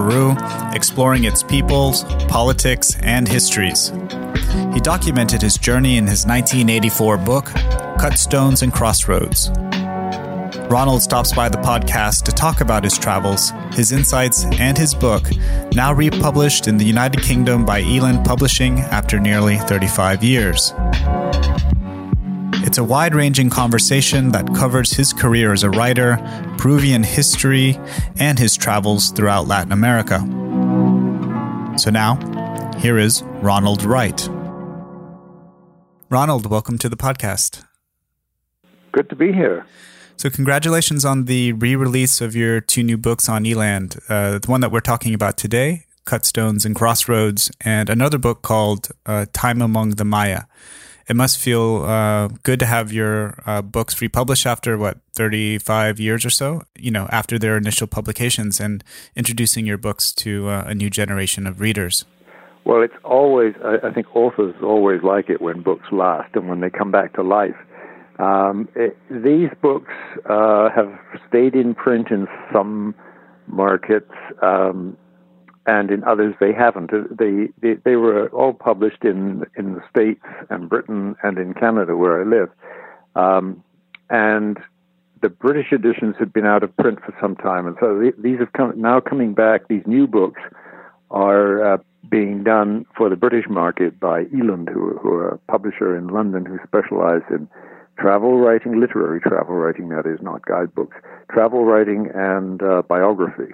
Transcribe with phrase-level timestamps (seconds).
[0.00, 0.34] Peru,
[0.72, 3.92] exploring its peoples, politics, and histories.
[4.72, 7.44] He documented his journey in his 1984 book,
[7.98, 9.50] Cut Stones and Crossroads.
[10.70, 15.28] Ronald stops by the podcast to talk about his travels, his insights, and his book,
[15.74, 20.72] now republished in the United Kingdom by Eland Publishing after nearly 35 years.
[22.62, 26.16] It's a wide ranging conversation that covers his career as a writer,
[26.60, 27.80] Peruvian history,
[28.18, 30.18] and his travels throughout Latin America.
[31.78, 32.18] So now,
[32.76, 34.28] here is Ronald Wright.
[36.10, 37.64] Ronald, welcome to the podcast.
[38.92, 39.64] Good to be here.
[40.18, 43.98] So, congratulations on the re release of your two new books on Eland.
[44.10, 48.42] Uh, the one that we're talking about today, Cut Stones and Crossroads, and another book
[48.42, 50.42] called uh, Time Among the Maya.
[51.10, 56.24] It must feel uh, good to have your uh, books republished after what, 35 years
[56.24, 58.84] or so, you know, after their initial publications and
[59.16, 62.04] introducing your books to uh, a new generation of readers.
[62.64, 66.70] Well, it's always, I think authors always like it when books last and when they
[66.70, 67.56] come back to life.
[68.20, 69.92] Um, it, these books
[70.26, 70.96] uh, have
[71.28, 72.94] stayed in print in some
[73.48, 74.96] markets, um,
[75.66, 76.92] and in others they haven't.
[76.92, 81.54] Uh, they, they, they were all published in in the states and Britain and in
[81.54, 82.50] Canada where I live,
[83.14, 83.62] um,
[84.08, 84.58] and
[85.22, 88.52] the British editions had been out of print for some time, and so these have
[88.52, 89.68] come now coming back.
[89.68, 90.40] These new books
[91.10, 91.78] are uh,
[92.08, 96.46] being done for the British market by Eland, who, who are a publisher in London
[96.46, 97.48] who specialize in
[97.98, 100.96] travel writing, literary travel writing, that is, not guidebooks,
[101.30, 103.52] travel writing and uh, biography.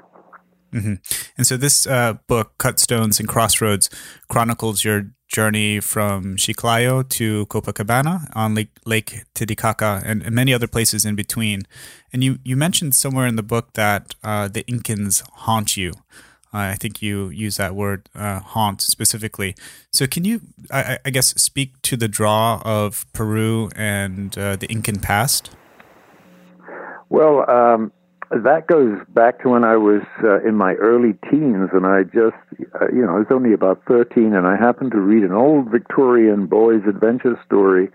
[0.76, 0.94] Mm-hmm.
[1.38, 3.88] And so this uh, book, Cut Stones and Crossroads,
[4.28, 10.68] chronicles your journey from Chiclayo to Copacabana on Lake, Lake Titicaca and, and, many other
[10.68, 11.62] places in between.
[12.12, 15.92] And you, you mentioned somewhere in the book that uh, the Incans haunt you.
[16.54, 19.54] Uh, I think you use that word uh, haunt specifically.
[19.92, 24.66] So, can you, I, I, guess, speak to the draw of Peru and uh, the
[24.70, 25.50] Incan past?
[27.08, 27.92] Well, um,
[28.30, 32.36] that goes back to when I was uh, in my early teens, and I just,
[32.80, 35.70] uh, you know, I was only about 13, and I happened to read an old
[35.70, 37.88] Victorian boy's adventure story,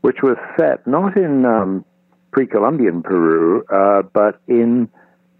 [0.00, 1.84] which was set not in um,
[2.32, 4.88] pre Columbian Peru, uh, but in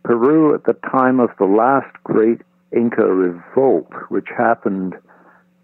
[0.04, 2.42] Peru at the time of the last great
[2.74, 4.94] Inca revolt, which happened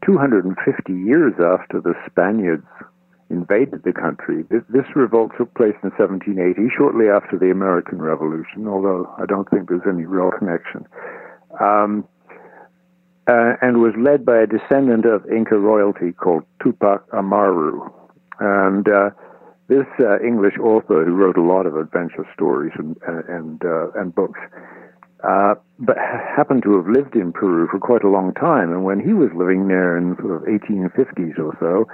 [0.05, 2.67] 250 years after the Spaniards
[3.31, 4.45] invaded the country.
[4.51, 9.69] This, revolt took place in 1780, shortly after the American Revolution, although I don't think
[9.69, 10.87] there's any real connection.
[11.61, 12.09] Um,
[13.29, 17.91] uh, and was led by a descendant of Inca royalty called Tupac Amaru.
[18.41, 19.11] And uh,
[19.69, 22.97] this uh, English author who wrote a lot of adventure stories and
[23.29, 24.41] and uh, and books,
[25.23, 28.73] uh, but happened to have lived in Peru for quite a long time.
[28.73, 31.85] And when he was living there in sort of 1850s or so,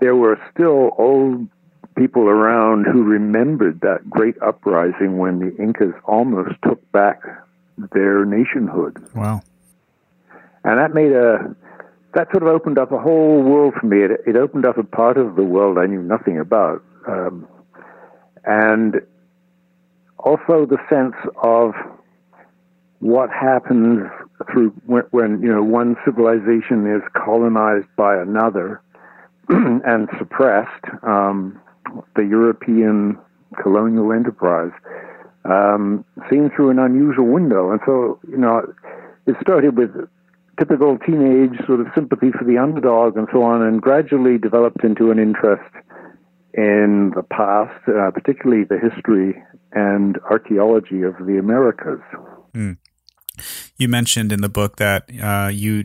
[0.00, 1.48] there were still old
[1.96, 7.22] people around who remembered that great uprising when the Incas almost took back
[7.92, 8.96] their nationhood.
[9.14, 9.42] Wow!
[10.64, 11.54] And that made a
[12.14, 13.98] that sort of opened up a whole world for me.
[14.02, 16.82] It, it opened up a part of the world I knew nothing about.
[17.06, 17.46] Um,
[18.44, 18.96] and
[20.18, 21.74] also the sense of
[23.00, 24.08] what happens
[24.50, 28.80] through when, when, you know one civilization is colonized by another
[29.84, 31.60] and suppressed um,
[32.14, 33.18] the European
[33.62, 34.72] colonial enterprise
[35.44, 38.62] um, seen through an unusual window and so you know
[39.26, 39.90] it started with
[40.58, 45.10] typical teenage sort of sympathy for the underdog and so on, and gradually developed into
[45.10, 45.70] an interest
[46.54, 49.42] in the past, uh, particularly the history
[49.72, 52.00] and archaeology of the Americas.
[52.54, 52.78] Mm.
[53.76, 55.84] You mentioned in the book that uh, you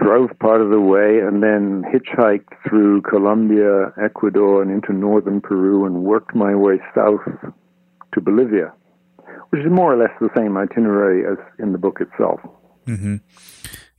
[0.00, 5.84] drove part of the way and then hitchhiked through Colombia, Ecuador, and into northern Peru
[5.86, 7.20] and worked my way south
[8.14, 8.72] to Bolivia,
[9.50, 12.40] which is more or less the same itinerary as in the book itself.
[12.86, 13.16] Mm-hmm.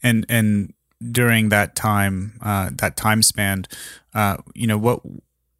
[0.01, 0.73] And and
[1.11, 3.65] during that time, uh, that time span,
[4.13, 5.01] uh, you know, what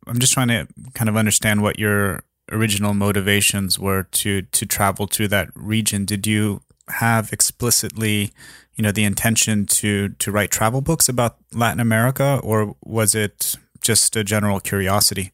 [0.08, 5.08] I'm just trying to kind of understand what your original motivations were to to travel
[5.08, 6.06] to that region.
[6.06, 8.32] Did you have explicitly
[8.80, 13.58] you know the intention to to write travel books about Latin America, or was it
[13.82, 15.34] just a general curiosity?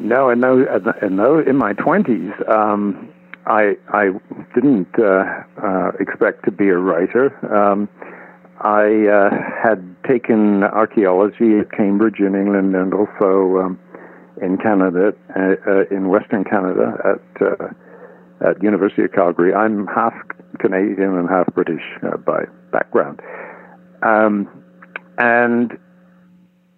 [0.00, 0.66] No, and no,
[1.00, 1.38] and no.
[1.38, 3.08] In my twenties, um,
[3.46, 4.08] I I
[4.56, 5.22] didn't uh,
[5.62, 7.26] uh, expect to be a writer.
[7.54, 7.88] Um,
[8.58, 9.30] I uh,
[9.62, 13.78] had taken archaeology at Cambridge in England, and also um,
[14.42, 17.68] in Canada, uh, uh, in Western Canada at uh,
[18.40, 19.54] at University of Calgary.
[19.54, 20.14] I'm half
[20.58, 23.20] Canadian and half British uh, by background.
[24.02, 24.48] Um,
[25.18, 25.78] and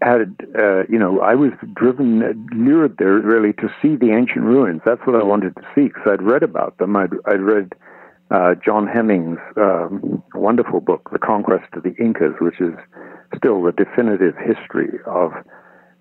[0.01, 4.81] had, uh, you know, I was driven, lured there really to see the ancient ruins.
[4.85, 6.97] That's what I wanted to see because I'd read about them.
[6.97, 7.73] I'd, I'd read
[8.31, 12.75] uh, John Hemming's um, wonderful book, The Conquest of the Incas, which is
[13.37, 15.33] still the definitive history of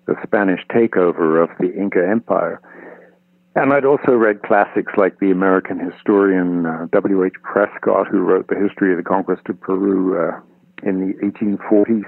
[0.06, 2.60] the Spanish takeover of the Inca Empire.
[3.54, 7.34] And I'd also read classics like the American historian uh, W.H.
[7.42, 10.40] Prescott, who wrote the history of the conquest of Peru uh,
[10.82, 12.04] in the 1840s,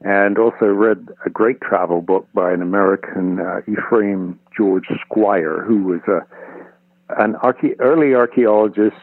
[0.00, 5.84] and also read a great travel book by an American, uh, Ephraim George Squier, who
[5.84, 8.96] was a, an archae- early archaeologist,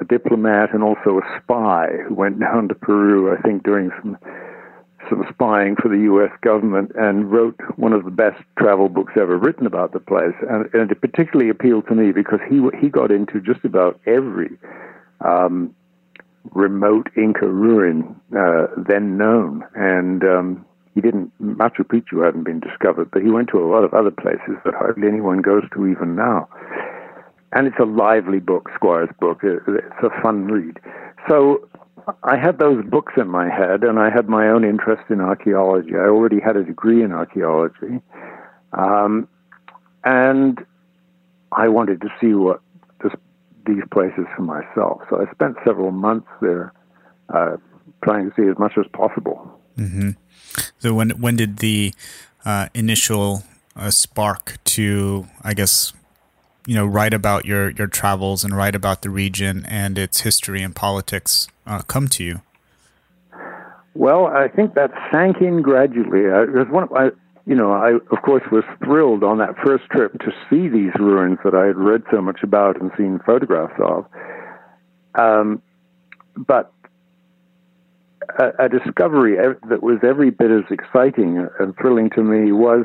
[0.00, 4.16] a diplomat, and also a spy who went down to Peru, I think, during some
[5.08, 6.30] some spying for the U.S.
[6.42, 10.34] government and wrote one of the best travel books ever written about the place.
[10.50, 14.50] And, and it particularly appealed to me because he he got into just about every
[15.24, 15.74] um,
[16.54, 21.30] remote Inca ruin uh, then known, and um, he didn't.
[21.42, 24.74] Machu Picchu hadn't been discovered, but he went to a lot of other places that
[24.74, 26.48] hardly anyone goes to even now.
[27.52, 29.40] And it's a lively book, Squier's book.
[29.42, 30.78] It's a fun read.
[31.28, 31.68] So
[32.22, 35.94] I had those books in my head, and I had my own interest in archaeology.
[35.94, 38.00] I already had a degree in archaeology,
[38.72, 39.28] um,
[40.04, 40.64] and
[41.52, 42.60] I wanted to see what
[43.02, 43.12] this,
[43.66, 45.02] these places for myself.
[45.10, 46.72] So I spent several months there,
[47.34, 47.56] uh,
[48.04, 49.60] trying to see as much as possible.
[49.76, 50.10] Mm-hmm.
[50.78, 51.92] So when when did the
[52.44, 53.42] uh, initial
[53.74, 55.92] uh, spark to, I guess,
[56.66, 60.62] you know, write about your your travels and write about the region and its history
[60.62, 62.40] and politics uh, come to you?
[63.94, 66.26] Well, I think that sank in gradually.
[66.30, 67.04] I, was one of, I,
[67.46, 71.38] you know, I of course was thrilled on that first trip to see these ruins
[71.44, 74.04] that I had read so much about and seen photographs of.
[75.14, 75.62] Um,
[76.36, 76.72] but
[78.38, 79.36] a, a discovery
[79.68, 82.84] that was every bit as exciting and thrilling to me was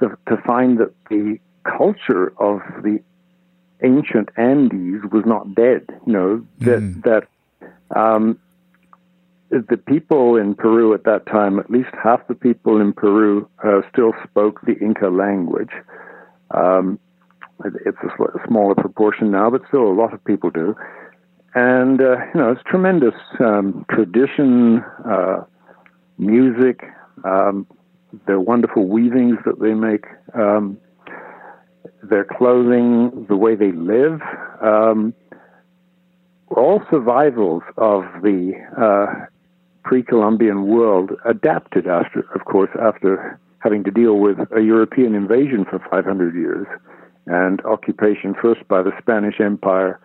[0.00, 3.00] the, to find that the culture of the
[3.82, 5.86] ancient Andes was not dead.
[6.06, 7.02] You know that mm.
[7.04, 8.38] that um,
[9.50, 13.80] the people in Peru at that time, at least half the people in Peru, uh,
[13.92, 15.72] still spoke the Inca language.
[16.52, 16.98] Um,
[17.64, 20.74] it's a smaller proportion now, but still a lot of people do.
[21.54, 25.44] And uh, you know, it's tremendous um, tradition, uh,
[26.16, 26.84] music,
[27.24, 27.66] um,
[28.26, 30.78] their wonderful weavings that they make, um,
[32.02, 34.20] their clothing, the way they live.
[34.60, 35.14] Um,
[36.56, 39.26] all survivals of the uh,
[39.84, 45.78] pre-Columbian world adapted after, of course, after having to deal with a European invasion for
[45.90, 46.66] 500 years
[47.26, 50.00] and occupation first by the Spanish Empire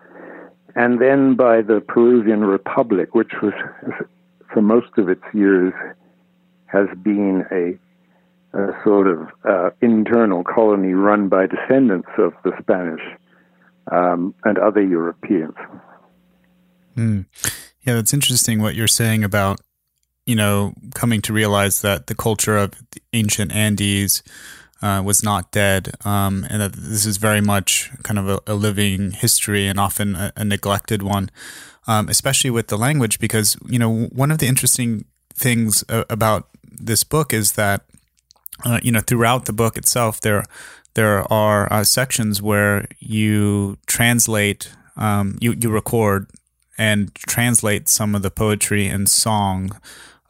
[0.76, 3.54] and then by the Peruvian Republic, which was,
[4.52, 5.72] for most of its years,
[6.66, 7.78] has been a,
[8.56, 13.02] a sort of uh, internal colony run by descendants of the Spanish
[13.92, 15.54] um, and other Europeans.
[16.96, 17.26] Mm.
[17.82, 19.60] Yeah, that's interesting what you're saying about
[20.24, 24.22] you know coming to realize that the culture of the ancient Andes
[24.80, 28.54] uh, was not dead, um, and that this is very much kind of a, a
[28.54, 31.30] living history and often a, a neglected one,
[31.86, 33.18] um, especially with the language.
[33.18, 37.84] Because you know one of the interesting things about this book is that
[38.64, 40.44] uh, you know throughout the book itself there
[40.94, 46.28] there are uh, sections where you translate um, you you record
[46.78, 49.78] and translate some of the poetry and song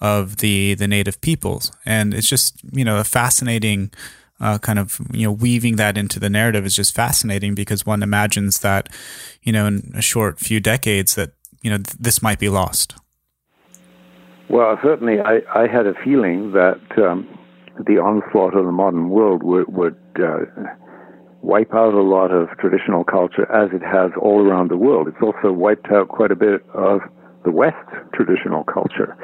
[0.00, 3.90] of the the native peoples and it's just you know a fascinating
[4.40, 8.02] uh, kind of you know weaving that into the narrative is just fascinating because one
[8.02, 8.88] imagines that
[9.42, 12.94] you know in a short few decades that you know th- this might be lost.
[14.48, 17.26] Well, certainly, I, I had a feeling that um,
[17.84, 20.46] the onslaught of the modern world would, would uh,
[21.42, 25.08] wipe out a lot of traditional culture as it has all around the world.
[25.08, 27.00] It's also wiped out quite a bit of
[27.44, 29.16] the West's traditional culture.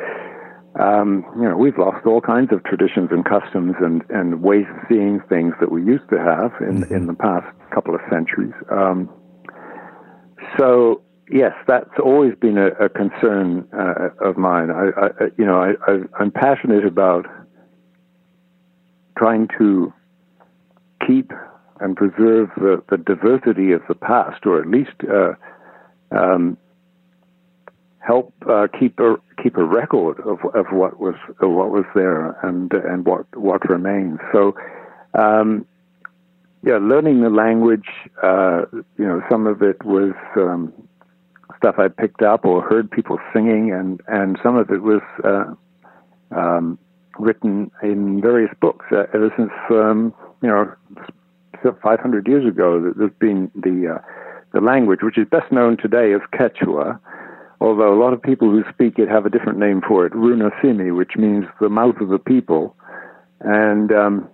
[0.80, 4.76] Um, you know, we've lost all kinds of traditions and customs and, and ways of
[4.88, 6.94] seeing things that we used to have in mm-hmm.
[6.94, 8.54] in the past couple of centuries.
[8.70, 9.10] Um,
[10.58, 14.70] so yes, that's always been a, a concern uh, of mine.
[14.70, 17.26] I, I, you know, I, I, am passionate about
[19.16, 19.92] trying to
[21.06, 21.32] keep
[21.80, 25.32] and preserve the, the diversity of the past, or at least uh,
[26.16, 26.56] um,
[27.98, 32.38] help uh, keep a keep a record of of what was of what was there
[32.46, 34.18] and and what what remains.
[34.32, 34.54] So.
[35.14, 35.66] Um,
[36.64, 37.88] yeah, learning the language,
[38.22, 38.62] uh,
[38.96, 40.72] you know, some of it was um,
[41.56, 45.54] stuff I picked up or heard people singing, and, and some of it was uh,
[46.36, 46.78] um,
[47.18, 50.72] written in various books uh, ever since, um, you know,
[51.82, 52.92] 500 years ago.
[52.96, 53.98] There's been the, uh,
[54.52, 56.98] the language, which is best known today as Quechua,
[57.60, 60.96] although a lot of people who speak it have a different name for it, Runasimi,
[60.96, 62.76] which means the mouth of the people.
[63.40, 64.28] And um,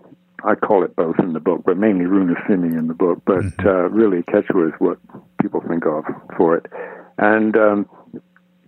[0.45, 3.23] I call it both in the book, but mainly Runasimi in the book.
[3.25, 3.67] But mm-hmm.
[3.67, 4.99] uh, really, Quechua is what
[5.41, 6.05] people think of
[6.37, 6.67] for it.
[7.19, 7.89] And um,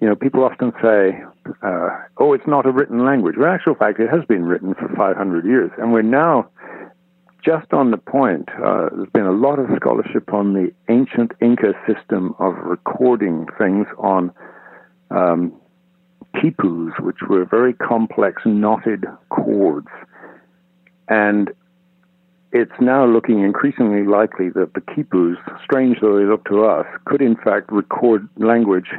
[0.00, 1.22] you know, people often say,
[1.62, 4.74] uh, "Oh, it's not a written language." Well, in actual fact, it has been written
[4.74, 6.48] for 500 years, and we're now
[7.44, 8.48] just on the point.
[8.62, 13.86] Uh, there's been a lot of scholarship on the ancient Inca system of recording things
[13.98, 14.32] on
[15.10, 15.52] um,
[16.34, 19.88] quipus, which were very complex knotted cords.
[21.08, 21.50] And
[22.52, 27.22] it's now looking increasingly likely that the quipus, strange though they look to us, could
[27.22, 28.90] in fact record language,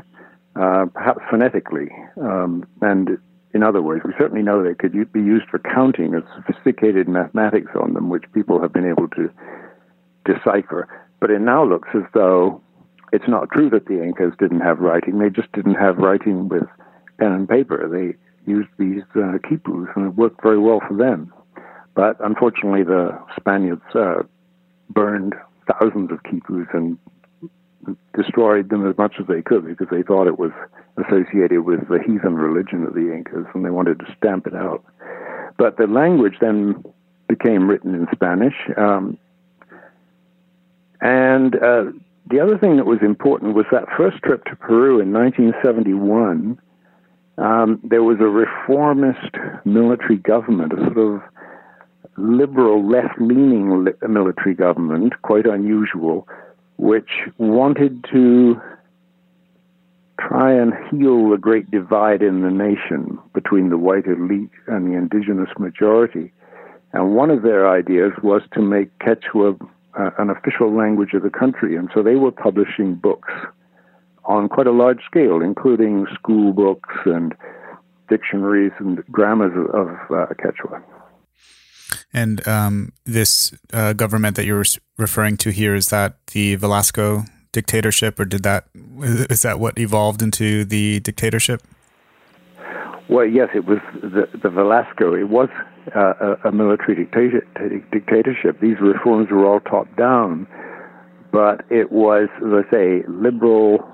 [0.62, 1.90] uh, perhaps phonetically.
[2.22, 3.18] Um, and
[3.54, 6.12] in other ways, we certainly know they could be used for counting.
[6.12, 9.30] There's sophisticated mathematics on them, which people have been able to
[10.24, 10.88] decipher.
[11.20, 12.62] But it now looks as though
[13.12, 15.18] it's not true that the Incas didn't have writing.
[15.18, 16.68] They just didn't have writing with
[17.18, 17.90] pen and paper.
[17.90, 18.16] They
[18.50, 21.34] used these uh, quipus, and it worked very well for them.
[21.96, 24.24] But unfortunately, the Spaniards uh,
[24.90, 25.34] burned
[25.68, 26.98] thousands of quipus and
[28.16, 30.52] destroyed them as much as they could because they thought it was
[30.98, 34.84] associated with the heathen religion of the Incas and they wanted to stamp it out.
[35.58, 36.84] But the language then
[37.28, 38.56] became written in Spanish.
[38.78, 39.18] Um,
[41.00, 41.86] and uh,
[42.30, 46.60] the other thing that was important was that first trip to Peru in 1971.
[47.38, 49.36] Um, there was a reformist
[49.66, 51.22] military government, a sort of
[52.18, 56.28] liberal, left leaning military government, quite unusual,
[56.78, 58.60] which wanted to
[60.20, 64.98] try and heal the great divide in the nation between the white elite and the
[64.98, 66.32] indigenous majority.
[66.94, 69.60] And one of their ideas was to make Quechua
[69.98, 71.76] uh, an official language of the country.
[71.76, 73.32] And so they were publishing books
[74.26, 77.34] on quite a large scale, including school books and
[78.10, 80.84] dictionaries and grammars of, uh, Quechua.
[82.14, 84.64] And um, this uh, government that you're
[84.98, 90.22] referring to here is that the Velasco dictatorship, or did that is that what evolved
[90.22, 91.62] into the dictatorship?
[93.10, 95.14] Well, yes, it was the, the Velasco.
[95.14, 95.50] It was
[95.94, 97.46] uh, a, a, military dictator,
[97.92, 98.62] dictatorship.
[98.62, 100.48] These reforms were all top down,
[101.30, 103.86] but it was, let's say, liberal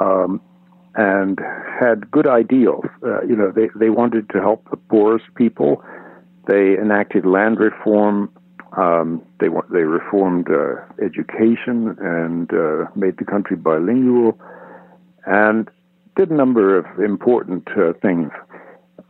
[0.00, 0.40] um,
[0.96, 1.38] and
[1.78, 2.86] had good ideals.
[3.04, 5.84] Uh, you know, they they wanted to help the poorest people
[6.50, 8.32] they enacted land reform.
[8.76, 14.38] Um, they they reformed uh, education and uh, made the country bilingual,
[15.26, 15.68] and
[16.16, 18.30] did a number of important uh, things,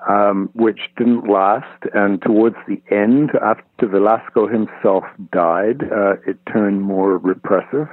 [0.09, 1.82] um, which didn't last.
[1.94, 7.88] And towards the end, after Velasco himself died, uh, it turned more repressive.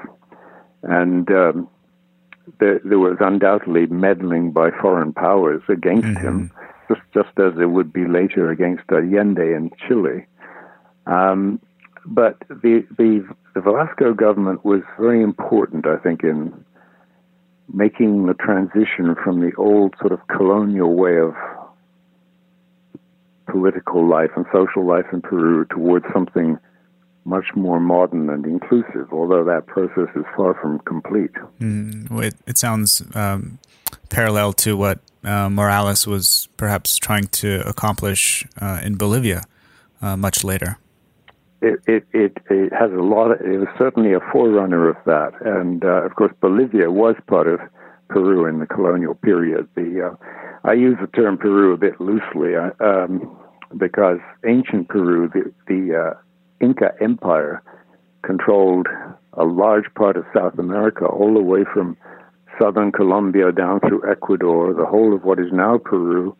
[0.83, 1.69] and um,
[2.59, 6.27] there, there, was undoubtedly meddling by foreign powers against mm-hmm.
[6.27, 6.51] him,
[6.87, 10.25] just just as it would be later against Allende in Chile.
[11.05, 11.59] Um,
[12.05, 16.65] but the, the the Velasco government was very important, I think, in
[17.73, 21.33] making the transition from the old sort of colonial way of
[23.49, 26.57] political life and social life in Peru towards something
[27.27, 31.33] much more modern and inclusive, although that process is far from complete.
[31.59, 33.59] Mm, it, it, sounds um,
[34.09, 39.43] parallel to what uh, Morales was perhaps trying to accomplish uh, in Bolivia
[40.01, 40.77] uh, much later.
[41.61, 43.31] It, it, it, it, has a lot.
[43.31, 47.47] Of, it was certainly a forerunner of that, and uh, of course, Bolivia was part
[47.47, 47.59] of
[48.09, 49.67] Peru in the colonial period.
[49.75, 50.25] The uh,
[50.63, 53.37] I use the term Peru a bit loosely uh, um,
[53.75, 56.15] because ancient Peru, the, the
[56.61, 57.61] Inca Empire
[58.23, 58.87] controlled
[59.33, 61.95] a large part of South America, all the way from
[62.59, 66.35] southern Colombia down through Ecuador, the whole of what is now Peru,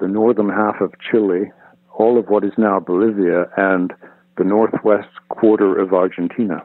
[0.00, 1.52] the northern half of Chile,
[1.92, 3.92] all of what is now Bolivia, and
[4.36, 6.64] the northwest quarter of Argentina.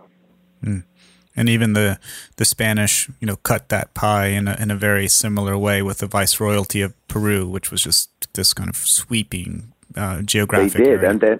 [0.63, 0.83] Mm.
[1.35, 1.99] And even the
[2.37, 5.99] the Spanish, you know, cut that pie in a, in a very similar way with
[5.99, 10.73] the viceroyalty of Peru, which was just this kind of sweeping uh, geographic.
[10.73, 11.09] They did, area.
[11.11, 11.39] and then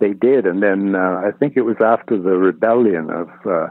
[0.00, 3.68] they did, and then uh, I think it was after the rebellion of uh,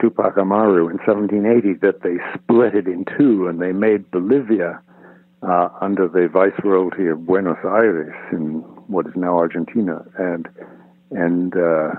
[0.00, 4.80] Tupac Amaru in 1780 that they split it in two, and they made Bolivia
[5.42, 10.48] uh, under the viceroyalty of Buenos Aires in what is now Argentina, and
[11.10, 11.92] and uh,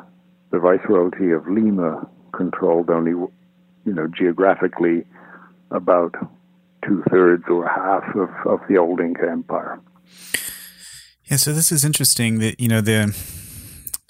[0.51, 5.05] the viceroyalty of Lima controlled only, you know, geographically
[5.71, 6.13] about
[6.85, 9.79] two thirds or half of, of the old Inca Empire.
[11.25, 13.13] Yeah, so this is interesting that you know the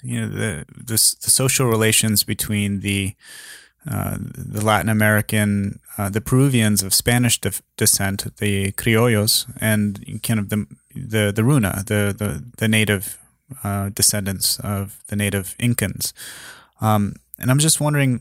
[0.02, 3.14] you know the the, the social relations between the
[3.90, 10.40] uh, the Latin American, uh, the Peruvians of Spanish de- descent, the criollos, and kind
[10.40, 13.18] of the the the Runa, the the, the native
[13.64, 16.12] uh, descendants of the native Incans.
[16.80, 18.20] Um, and I'm just wondering,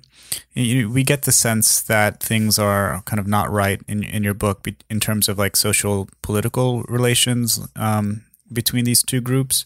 [0.54, 4.36] you, we get the sense that things are kind of not right in in your
[4.36, 9.66] book in terms of like social political relations um, between these two groups.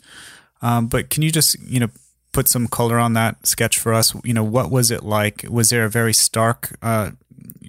[0.62, 1.90] Um, but can you just you know
[2.32, 4.14] put some color on that sketch for us?
[4.24, 5.46] You know, what was it like?
[5.50, 7.12] Was there a very stark uh,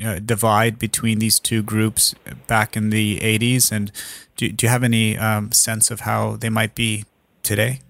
[0.04, 2.14] uh, divide between these two groups
[2.46, 3.72] back in the 80s?
[3.72, 3.92] And
[4.36, 7.04] do, do you have any um, sense of how they might be
[7.42, 7.80] today?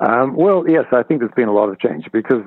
[0.00, 2.42] Um, well, yes, I think there's been a lot of change because,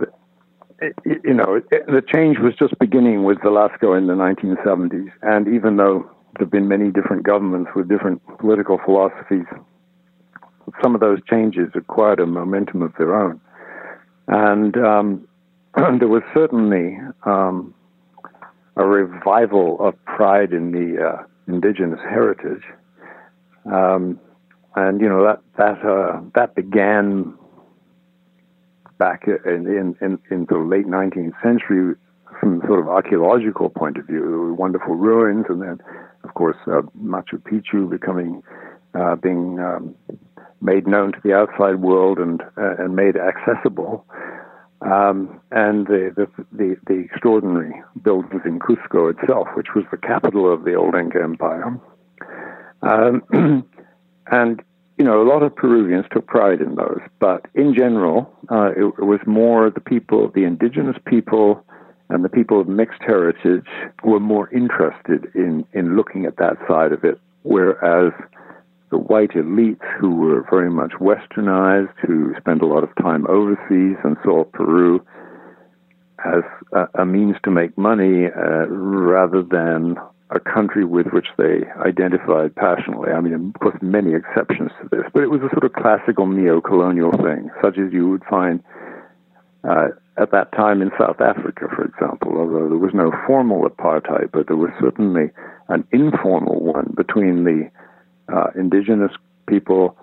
[1.05, 5.11] you know, the change was just beginning with Velasco in the 1970s.
[5.21, 9.45] And even though there have been many different governments with different political philosophies
[10.81, 13.39] some of those changes acquired a momentum of their own.
[14.27, 15.27] And um,
[15.75, 17.73] there was certainly um,
[18.75, 22.63] a revival of pride in the uh, indigenous heritage.
[23.71, 24.19] Um,
[24.75, 27.33] and you know that that uh, that began
[28.97, 31.95] back in, in, in, the late 19th century
[32.39, 34.55] from sort of archaeological point of view.
[34.57, 35.79] Wonderful ruins, and then,
[36.23, 38.41] of course, uh, Machu Picchu becoming
[38.93, 39.95] uh, being um,
[40.65, 44.05] made known to the outside world and uh, and made accessible.
[44.81, 50.51] Um, and the, the, the the extraordinary buildings in Cusco itself, which was the capital
[50.51, 51.79] of the old Inca Empire,
[52.81, 53.23] um,
[54.31, 54.61] and
[54.97, 58.85] you know a lot of Peruvians took pride in those, but in general, uh, it,
[58.99, 61.63] it was more the people, the indigenous people,
[62.09, 63.67] and the people of mixed heritage
[64.03, 68.11] were more interested in in looking at that side of it, whereas
[68.91, 73.97] the white elites who were very much westernized, who spent a lot of time overseas
[74.03, 75.05] and saw Peru
[76.23, 76.43] as
[76.73, 79.95] a, a means to make money uh, rather than
[80.31, 83.11] a country with which they identified passionately.
[83.11, 86.25] I mean, of course, many exceptions to this, but it was a sort of classical
[86.25, 88.63] neo-colonial thing, such as you would find
[89.63, 92.37] uh, at that time in South Africa, for example.
[92.37, 95.29] Although there was no formal apartheid, but there was certainly
[95.69, 97.69] an informal one between the
[98.33, 99.11] uh, indigenous
[99.47, 99.97] people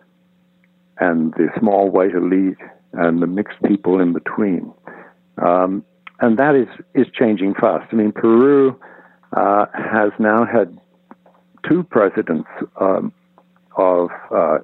[0.98, 2.58] and the small white elite
[2.92, 4.72] and the mixed people in between.
[5.38, 5.84] Um,
[6.20, 7.88] and that is, is changing fast.
[7.92, 8.78] I mean, Peru
[9.36, 10.78] uh, has now had
[11.68, 12.48] two presidents
[12.80, 13.12] um,
[13.76, 14.58] of uh,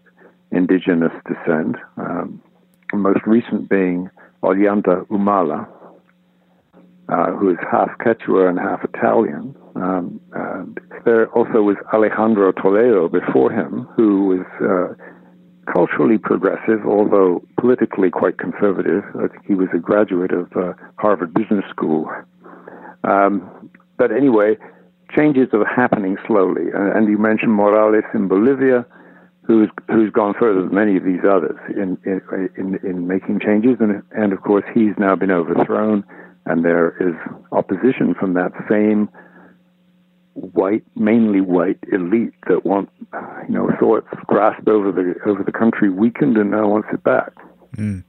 [0.53, 2.43] indigenous descent, um,
[2.93, 4.11] most recent being
[4.43, 5.67] Ollanta Humala,
[7.09, 9.55] uh, who is half Quechua and half Italian.
[9.81, 10.21] Um,
[11.05, 18.39] there also was Alejandro Toledo before him, who was uh, culturally progressive, although politically quite
[18.39, 19.05] conservative.
[19.17, 22.11] I think he was a graduate of uh, Harvard Business School.
[23.05, 24.57] Um, but anyway,
[25.17, 26.71] changes are happening slowly.
[26.75, 28.85] And, and, you mentioned Morales in Bolivia,
[29.43, 32.21] who's who's gone further than many of these others in in
[32.57, 33.77] in, in making changes.
[33.81, 36.05] And and of course, he's now been overthrown,
[36.47, 37.15] and there is
[37.53, 39.09] opposition from that same
[40.53, 42.91] white, mainly white elite that want,
[43.49, 47.03] you know, saw its grasp over the over the country weakened and now wants it
[47.03, 47.33] back.
[47.77, 48.05] Mm.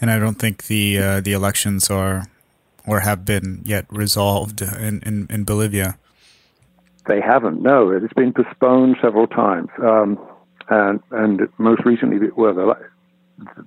[0.00, 2.24] And I don't think the uh, the elections are
[2.86, 5.96] or have been yet resolved in, in, in, Bolivia.
[7.06, 7.62] They haven't.
[7.62, 10.18] No, it's been postponed several times, um,
[10.68, 12.76] and and most recently, well, the,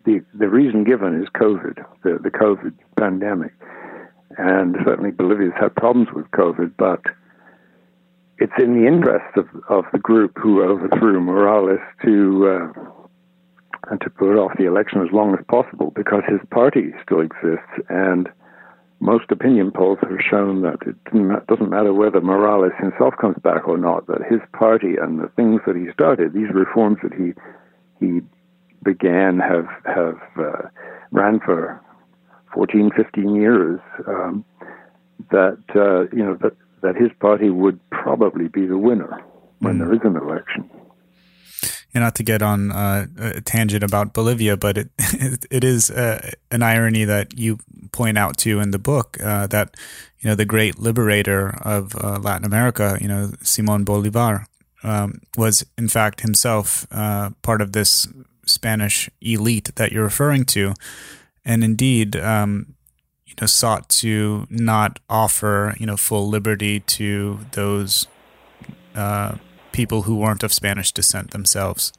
[0.06, 3.54] the the reason given is COVID, the the COVID pandemic,
[4.38, 7.02] and certainly Bolivia's had problems with COVID, but
[8.38, 12.92] it's in the interest of, of the group who overthrew Morales to uh,
[13.90, 17.72] and to put off the election as long as possible because his party still exists
[17.90, 18.30] and
[19.00, 20.96] most opinion polls have shown that it
[21.48, 25.62] doesn't matter whether Morales himself comes back or not, that his party and the things
[25.68, 27.34] that he started, these reforms that he
[28.00, 28.22] he
[28.84, 30.68] began, have have uh,
[31.12, 31.82] ran for
[32.54, 33.80] 14, 15 years.
[34.08, 34.46] Um,
[35.32, 39.22] that uh, you know that that his party would probably be the winner
[39.60, 39.80] when mm.
[39.80, 40.70] there is an election.
[41.94, 44.90] And not to get on uh, a tangent about Bolivia, but it
[45.50, 47.58] it is uh, an irony that you
[47.92, 49.76] point out to in the book uh, that
[50.20, 54.46] you know the great liberator of uh, Latin America, you know Simon Bolivar,
[54.84, 58.10] um, was in fact himself uh, part of this
[58.46, 60.74] Spanish elite that you're referring to,
[61.46, 62.76] and indeed, um,
[63.38, 68.08] you know sought to not offer you know full liberty to those
[68.96, 69.36] uh,
[69.72, 71.92] people who weren't of Spanish descent themselves.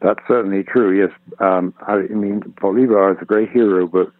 [0.00, 0.98] That's certainly true.
[0.98, 4.10] Yes, um, I, mean Bolivar is a great hero, but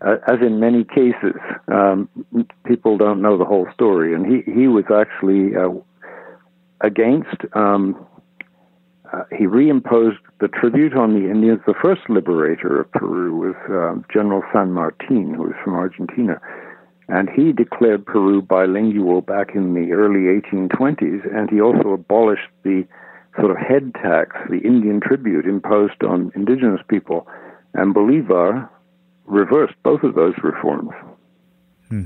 [0.00, 1.34] uh, as in many cases,
[1.66, 2.08] um,
[2.64, 5.70] people don't know the whole story, and he he was actually uh,
[6.80, 8.06] against um,
[9.12, 11.60] uh, he reimposed the tribute on the Indians.
[11.66, 16.40] The first liberator of Peru was uh, General San Martin, who was from Argentina.
[17.08, 22.86] And he declared Peru bilingual back in the early 1820s, and he also abolished the
[23.38, 27.26] sort of head tax, the Indian tribute imposed on indigenous people.
[27.72, 28.68] And Bolivar
[29.24, 30.90] reversed both of those reforms.
[31.88, 32.04] Hmm.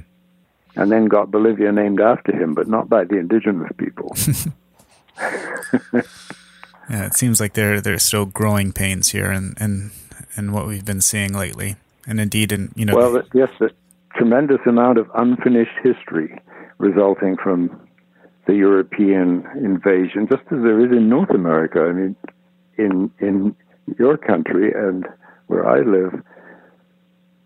[0.76, 4.14] And then got Bolivia named after him, but not by the indigenous people.
[6.90, 9.90] Yeah, it seems like there there's still growing pains here, and and
[10.36, 13.70] and what we've been seeing lately, and indeed, in you know, well, yes, the
[14.14, 16.38] tremendous amount of unfinished history
[16.78, 17.88] resulting from
[18.46, 21.80] the European invasion, just as there is in North America.
[21.80, 22.16] I mean,
[22.76, 23.54] in in
[23.98, 25.06] your country and
[25.46, 26.22] where I live,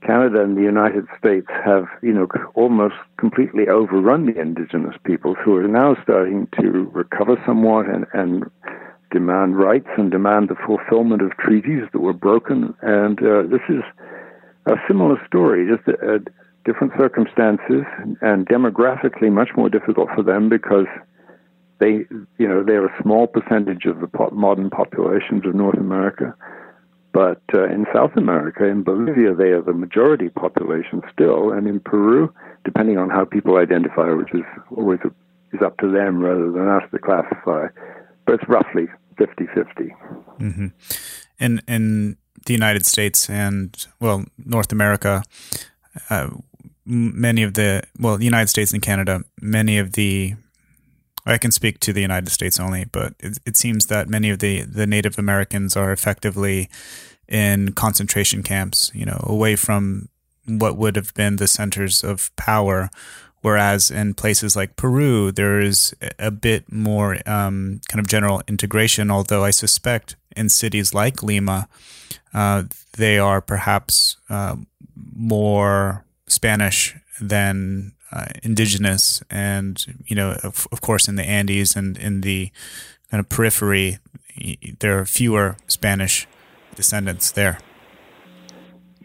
[0.06, 5.56] Canada and the United States have, you know, almost completely overrun the indigenous peoples who
[5.56, 8.44] are now starting to recover somewhat and, and
[9.10, 12.74] demand rights and demand the fulfillment of treaties that were broken.
[12.82, 13.82] And uh, this is
[14.66, 16.18] a similar story, just uh,
[16.64, 17.84] different circumstances
[18.20, 20.86] and demographically much more difficult for them because
[21.78, 22.06] they,
[22.38, 26.34] you know, they're a small percentage of the po- modern populations of North America.
[27.12, 31.80] But uh, in South America, in Bolivia, they are the majority population still, and in
[31.80, 32.32] Peru,
[32.64, 34.44] depending on how people identify, which is
[34.76, 35.08] always a,
[35.56, 37.68] is up to them rather than us to classify,
[38.26, 39.94] but it's roughly 50 50.
[40.40, 40.66] Mm-hmm.
[41.38, 45.22] In, in the United States and, well, North America,
[46.10, 46.28] uh,
[46.84, 50.34] many of the, well, the United States and Canada, many of the,
[51.24, 54.38] I can speak to the United States only, but it, it seems that many of
[54.38, 56.68] the, the Native Americans are effectively
[57.28, 60.08] in concentration camps, you know, away from
[60.46, 62.88] what would have been the centers of power
[63.42, 69.10] Whereas in places like Peru, there is a bit more um, kind of general integration,
[69.10, 71.68] although I suspect in cities like Lima,
[72.34, 72.64] uh,
[72.96, 74.56] they are perhaps uh,
[75.14, 79.22] more Spanish than uh, indigenous.
[79.30, 82.50] And, you know, of, of, course, in the Andes and in the
[83.10, 83.98] kind of periphery,
[84.80, 86.26] there are fewer Spanish
[86.74, 87.58] descendants there.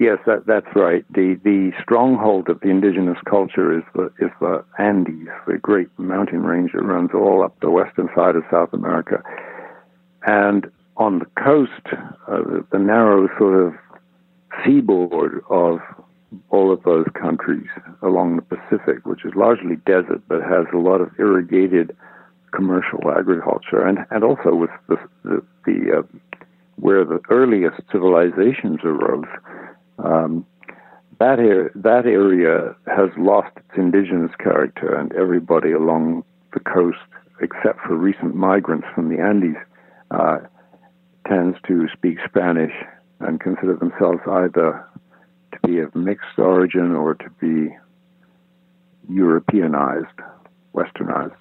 [0.02, 1.06] Yes, that, that's right.
[1.14, 6.42] The the stronghold of the indigenous culture is the is the Andes, the great mountain
[6.42, 9.22] range that runs all up the western side of South America,
[10.26, 10.66] and
[10.98, 11.86] on the coast,
[12.28, 13.74] uh, the, narrow sort of
[14.66, 15.78] seaboard of
[16.50, 17.68] all of those countries
[18.02, 21.96] along the Pacific, which is largely desert but has a lot of irrigated
[22.50, 26.18] commercial agriculture, and and also with the the, the uh,
[26.78, 29.30] where the earliest civilizations arose,
[30.04, 30.46] um,
[31.20, 36.98] that, er- that area has lost its indigenous character, and everybody along the coast,
[37.42, 39.56] except for recent migrants from the Andes,
[40.12, 40.40] uh,
[41.28, 42.74] tends to speak Spanish
[43.20, 44.84] and consider themselves either
[45.52, 47.76] to be of mixed origin or to be
[49.10, 50.08] Europeanized,
[50.74, 51.36] Westernized.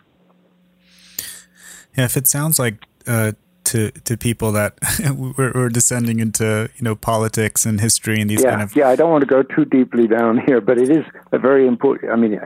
[1.97, 3.33] Yeah, if it sounds like uh,
[3.71, 4.75] to to people that
[5.17, 8.89] we're, we're, descending into you know politics and history and these yeah, kind of yeah,
[8.89, 12.13] I don't want to go too deeply down here, but it is a very important.
[12.13, 12.39] I mean,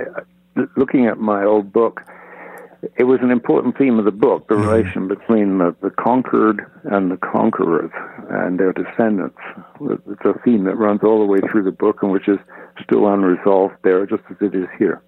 [0.77, 2.03] looking at my old book,
[2.97, 4.69] it was an important theme of the book: the mm-hmm.
[4.69, 7.91] relation between the, the conquered and the conquerors
[8.31, 9.39] and their descendants.
[9.81, 12.39] It's a theme that runs all the way through the book, and which is
[12.83, 15.03] still unresolved there, just as it is here.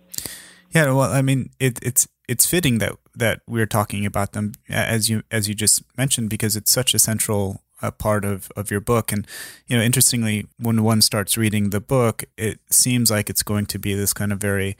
[0.70, 5.08] Yeah, well, I mean, it, it's it's fitting that that we're talking about them as
[5.08, 8.80] you as you just mentioned because it's such a central uh, part of of your
[8.80, 9.12] book.
[9.12, 9.26] And
[9.66, 13.78] you know, interestingly, when one starts reading the book, it seems like it's going to
[13.78, 14.76] be this kind of very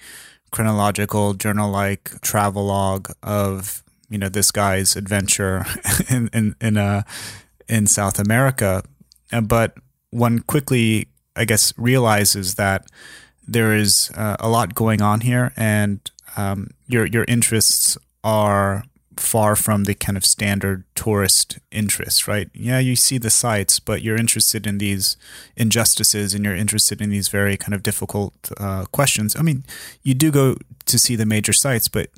[0.51, 5.65] chronological journal-like travelogue of you know this guy's adventure
[6.09, 7.03] in in in uh
[7.69, 8.85] in South America,
[9.33, 9.75] uh, but
[10.11, 12.87] one quickly, I guess, realizes that
[13.47, 16.01] there is uh, a lot going on here, and
[16.37, 18.83] um, your your interests are
[19.17, 22.51] far from the kind of standard tourist interest, right?
[22.53, 25.17] Yeah, you see the sites, but you're interested in these
[25.57, 29.37] injustices and you're interested in these very kind of difficult uh, questions.
[29.37, 29.65] I mean,
[30.03, 32.11] you do go to see the major sites, but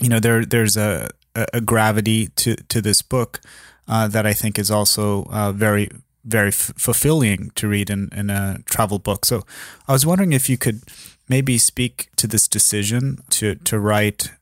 [0.00, 3.40] you know there there's a a gravity to to this book
[3.86, 5.88] uh, that I think is also uh, very
[6.24, 9.24] very f- fulfilling to read in, in a travel book.
[9.24, 9.44] So
[9.86, 10.82] I was wondering if you could
[11.28, 14.32] maybe speak to this decision to to write,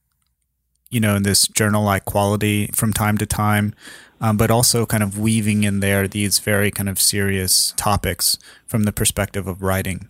[0.96, 3.74] you know, in this journal like quality from time to time,
[4.22, 8.84] um, but also kind of weaving in there these very kind of serious topics from
[8.84, 10.08] the perspective of writing.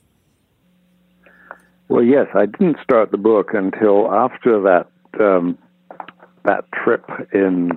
[1.88, 4.86] Well, yes, I didn't start the book until after that
[5.18, 5.58] um,
[6.44, 7.70] that trip in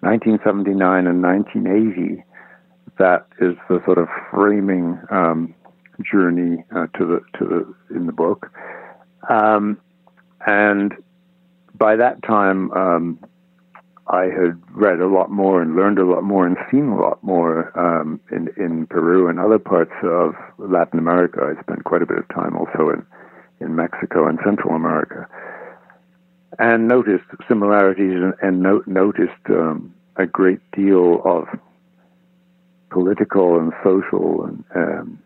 [0.00, 2.24] 1979 and 1980
[2.98, 5.54] that is the sort of framing um,
[6.10, 8.50] journey uh, to the to the in the book,
[9.28, 9.76] um,
[10.46, 10.94] and
[11.74, 13.18] by that time um,
[14.08, 17.22] I had read a lot more and learned a lot more and seen a lot
[17.22, 21.40] more um, in in Peru and other parts of Latin America.
[21.42, 23.06] I spent quite a bit of time also in
[23.60, 25.28] in Mexico and Central America,
[26.58, 31.46] and noticed similarities and, and no, noticed um, a great deal of
[32.90, 35.18] political and social and um,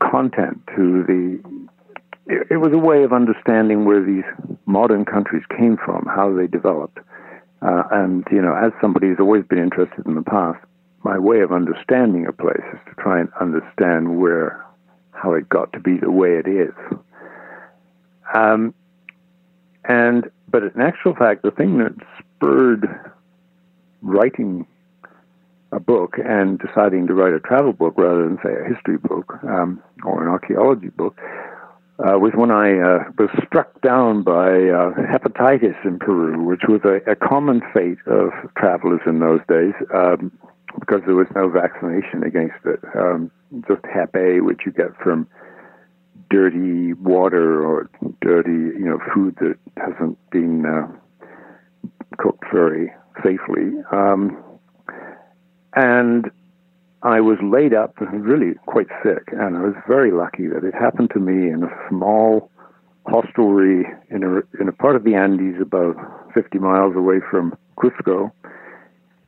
[0.00, 1.68] content to the.
[2.26, 4.24] It, was a way of understanding where these
[4.64, 6.98] modern countries came from, how they developed,
[7.60, 10.58] uh, and you know, as somebody who's always been interested in the past,
[11.04, 14.64] my way of understanding a place is to try and understand where,
[15.10, 16.74] how it got to be the way it is.
[18.32, 18.72] Um,
[19.84, 22.88] and but in actual fact, the thing that spurred
[24.00, 24.66] writing
[25.72, 29.38] a book and deciding to write a travel book rather than say a history book
[29.42, 31.18] um, or an archaeology book
[31.98, 36.80] uh, was when I uh, was struck down by uh, hepatitis in Peru, which was
[36.84, 40.32] a, a, common fate of travelers in those days um,
[40.80, 42.80] because there was no vaccination against it.
[42.96, 43.30] Um,
[43.68, 45.28] just Hep A, which you get from
[46.30, 47.90] dirty water or
[48.22, 50.88] dirty, you know, food that hasn't been uh,
[52.16, 52.90] cooked very
[53.22, 53.70] safely.
[53.92, 54.42] Um,
[55.76, 56.30] and
[57.02, 61.10] I was laid up, really quite sick, and I was very lucky that it happened
[61.14, 62.50] to me in a small
[63.06, 65.96] hostelry in a in a part of the Andes about
[66.32, 68.30] 50 miles away from Cusco,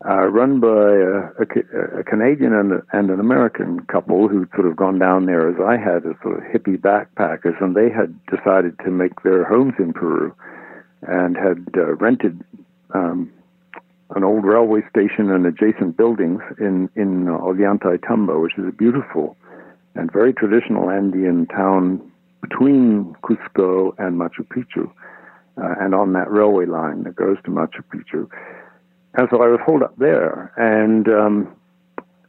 [0.08, 4.76] uh, run by a, a, a Canadian and, and, an American couple who'd sort of
[4.76, 8.78] gone down there as I had as sort of hippie backpackers, and they had decided
[8.84, 10.34] to make their homes in Peru
[11.02, 12.44] and had uh, rented
[12.92, 13.32] um,
[14.10, 19.36] an old railway station and adjacent buildings in in uh, Ollantaytambo, which is a beautiful
[19.94, 24.90] and very traditional Andean town between Cusco and Machu Picchu,
[25.56, 28.28] uh, and on that railway line that goes to Machu Picchu.
[29.14, 31.56] And so I was holed up there, and um,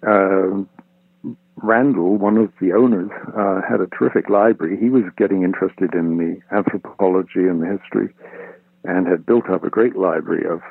[0.07, 4.77] uh, Randall, one of the owners, uh, had a terrific library.
[4.79, 8.13] He was getting interested in the anthropology and the history,
[8.83, 10.61] and had built up a great library of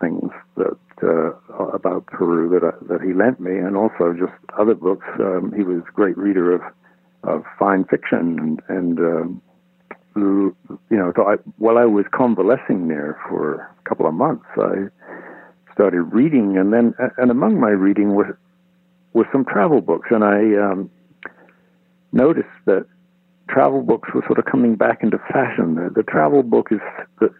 [0.00, 1.32] things that uh,
[1.72, 5.06] about Peru that uh, that he lent me, and also just other books.
[5.18, 6.62] Um, he was a great reader of
[7.24, 9.42] of fine fiction, and, and um,
[10.16, 10.56] you
[10.90, 14.88] know, so I, while I was convalescing there for a couple of months, I
[15.72, 18.26] started reading, and then and among my reading was
[19.12, 20.90] was some travel books, and I um,
[22.12, 22.86] noticed that
[23.48, 25.74] travel books were sort of coming back into fashion.
[25.76, 26.80] The, the travel book is
[27.20, 27.30] the,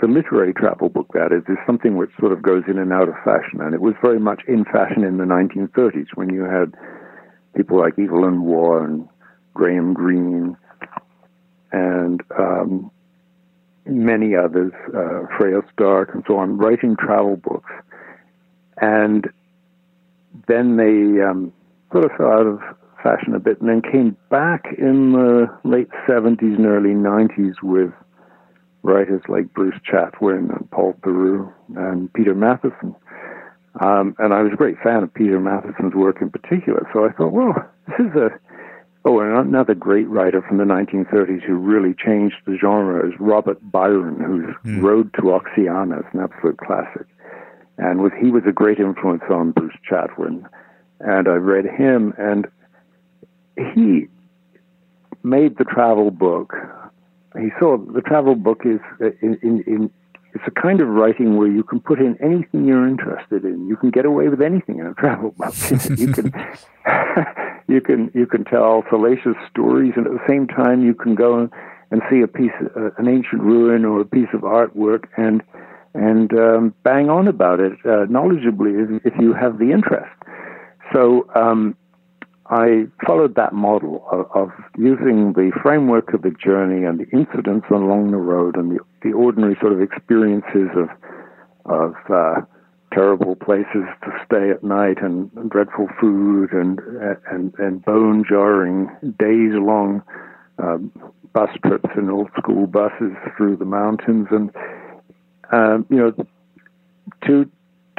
[0.00, 3.08] the literary travel book that is is something which sort of goes in and out
[3.08, 6.74] of fashion, and it was very much in fashion in the 1930s when you had
[7.56, 9.08] people like Evelyn Waugh and
[9.54, 10.56] Graham Greene
[11.72, 12.90] and um,
[13.86, 17.70] many others, uh, Freya Stark and so on, writing travel books.
[18.80, 19.26] And
[20.46, 21.52] then they um,
[21.92, 22.60] sort of fell out of
[23.02, 27.92] fashion a bit and then came back in the late 70s and early 90s with
[28.86, 32.94] writers like Bruce Chatwin and Paul Theroux and Peter Matthiessen.
[33.80, 36.88] Um, and I was a great fan of Peter Matthiessen's work in particular.
[36.94, 37.54] So I thought, well,
[37.86, 38.30] this is a
[39.08, 44.18] Oh, another great writer from the 1930s who really changed the genre is Robert Byron,
[44.20, 44.82] whose mm.
[44.82, 47.06] Road to Oxiana is an absolute classic.
[47.78, 50.44] And was he was a great influence on Bruce Chatwin.
[50.98, 52.48] And I read him, and
[53.76, 54.08] he
[55.22, 56.54] made the travel book.
[57.38, 58.80] He saw the travel book is
[59.20, 59.90] in, in, in
[60.36, 63.66] it's a kind of writing where you can put in anything you're interested in.
[63.66, 65.54] You can get away with anything in a travel book.
[65.96, 66.32] you can
[67.68, 71.48] you can you can tell salacious stories, and at the same time you can go
[71.90, 75.42] and see a piece, uh, an ancient ruin or a piece of artwork, and
[75.94, 80.12] and um, bang on about it uh, knowledgeably if, if you have the interest.
[80.92, 81.76] So um,
[82.48, 87.66] I followed that model of, of, using the framework of the journey and the incidents
[87.70, 90.88] along the road and the, the ordinary sort of experiences of
[91.64, 92.42] of uh,
[92.92, 96.78] terrible places to stay at night and, and dreadful food and
[97.30, 100.02] and and bone jarring days long
[100.58, 100.92] um,
[101.32, 104.50] bus trips in old school buses through the mountains and
[105.50, 106.12] um, you know
[107.26, 107.50] to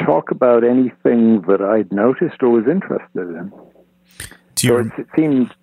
[0.05, 3.51] talk about anything that I'd noticed or was interested in.
[4.57, 5.53] Do you so it, it seemed.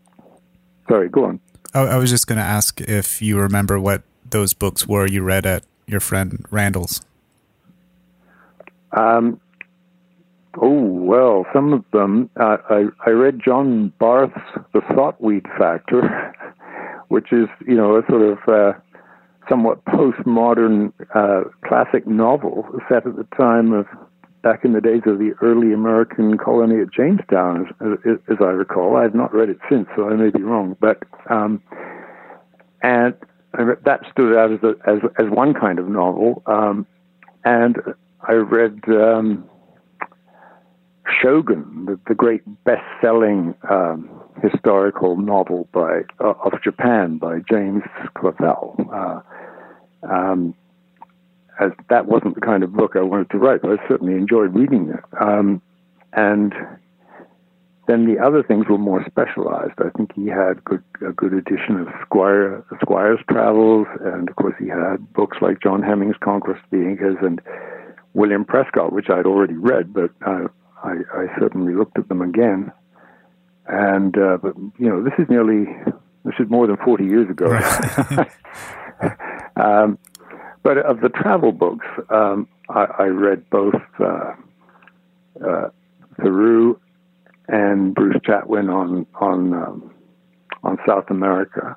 [0.88, 1.40] Sorry, go on.
[1.74, 5.44] I was just going to ask if you remember what those books were you read
[5.44, 7.02] at your friend Randall's.
[8.92, 9.40] Um,
[10.60, 12.30] oh well, some of them.
[12.38, 14.40] Uh, I I read John Barth's
[14.72, 16.32] The Sot-Weed Factor,
[17.08, 18.78] which is you know a sort of uh,
[19.48, 23.86] somewhat postmodern uh, classic novel set at the time of
[24.44, 28.96] back in the days of the early American colony at Jamestown, as, as I recall.
[28.96, 30.76] I have not read it since, so I may be wrong.
[30.78, 31.62] But um,
[32.82, 33.14] and
[33.56, 36.42] that stood out as, a, as as one kind of novel.
[36.46, 36.86] Um,
[37.44, 37.76] and
[38.28, 39.48] I read um,
[41.22, 44.08] Shogun, the, the great best-selling um,
[44.42, 47.82] historical novel by uh, of Japan by James
[48.16, 48.76] Clavell.
[48.92, 50.54] Uh, um,
[51.60, 54.54] as that wasn't the kind of book I wanted to write, but I certainly enjoyed
[54.54, 55.04] reading it.
[55.20, 55.62] Um,
[56.12, 56.52] and
[57.86, 59.74] then the other things were more specialized.
[59.78, 64.54] I think he had good, a good edition of Squier, Squier's Travels, and of course
[64.58, 67.40] he had books like John Hemming's Conquest of the Incas and
[68.14, 70.46] William Prescott, which I'd already read, but uh,
[70.82, 72.72] I, I, certainly looked at them again.
[73.66, 75.64] And uh, but you know, this is nearly
[76.24, 77.46] this is more than forty years ago.
[77.46, 78.30] Right.
[79.56, 79.98] um,
[80.64, 84.32] but of the travel books, um, I, I, read both uh,
[85.46, 85.68] uh,
[86.18, 86.76] Theroux
[87.48, 89.94] and Bruce Chatwin on on um,
[90.64, 91.76] on South America.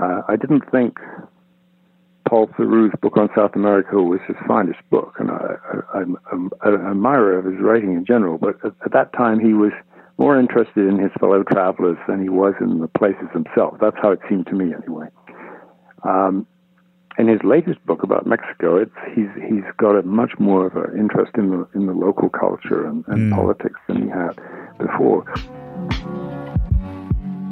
[0.00, 0.98] Uh, I didn't think
[2.28, 5.56] Paul Theroux's book on South America was his finest book, and I,
[5.96, 6.16] am
[6.62, 8.38] an admirer of his writing in general.
[8.38, 9.72] But at, at, that time, he was
[10.16, 13.78] more interested in his fellow travelers than he was in the places themselves.
[13.80, 15.08] That's how it seemed to me, anyway.
[16.04, 16.46] Um,
[17.18, 20.98] in his latest book about Mexico, it's he's he's got a much more of an
[20.98, 23.34] interest in the in the local culture and, and mm.
[23.34, 24.34] politics than he had
[24.78, 25.24] before.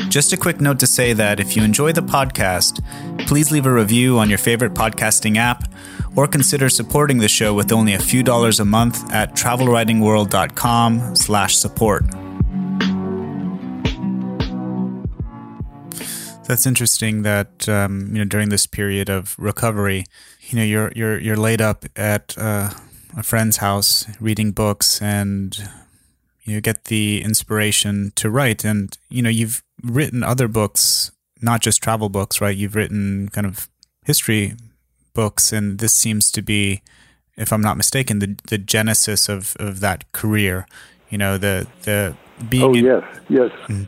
[0.09, 2.83] Just a quick note to say that if you enjoy the podcast,
[3.27, 5.71] please leave a review on your favorite podcasting app
[6.17, 11.57] or consider supporting the show with only a few dollars a month at travelwritingworld.com slash
[11.57, 12.07] support.
[16.49, 20.07] That's interesting that um, you know during this period of recovery,
[20.41, 22.71] you know you're you're you're laid up at uh,
[23.15, 25.69] a friend's house reading books and
[26.45, 28.65] you get the inspiration to write.
[28.65, 32.57] And you know you've written other books not just travel books right?
[32.57, 33.69] You've written kind of
[34.07, 34.55] history
[35.13, 35.53] books.
[35.53, 36.81] And this seems to be
[37.37, 40.67] if i'm not mistaken the the genesis of of that career
[41.09, 42.17] you know the the
[42.49, 43.53] being oh in, yes yes.
[43.69, 43.87] Mm.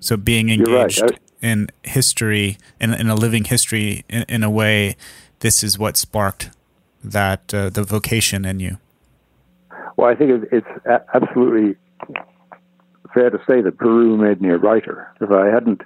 [0.00, 1.00] so being engaged.
[1.00, 1.18] Right.
[1.44, 4.96] In history in, in a living history in, in a way
[5.40, 6.50] this is what sparked
[7.16, 8.78] that uh, the vocation in you
[9.96, 10.66] Well, I think it's
[11.12, 11.76] absolutely
[13.14, 15.08] fair to say that Peru made me a writer.
[15.20, 15.82] If I hadn't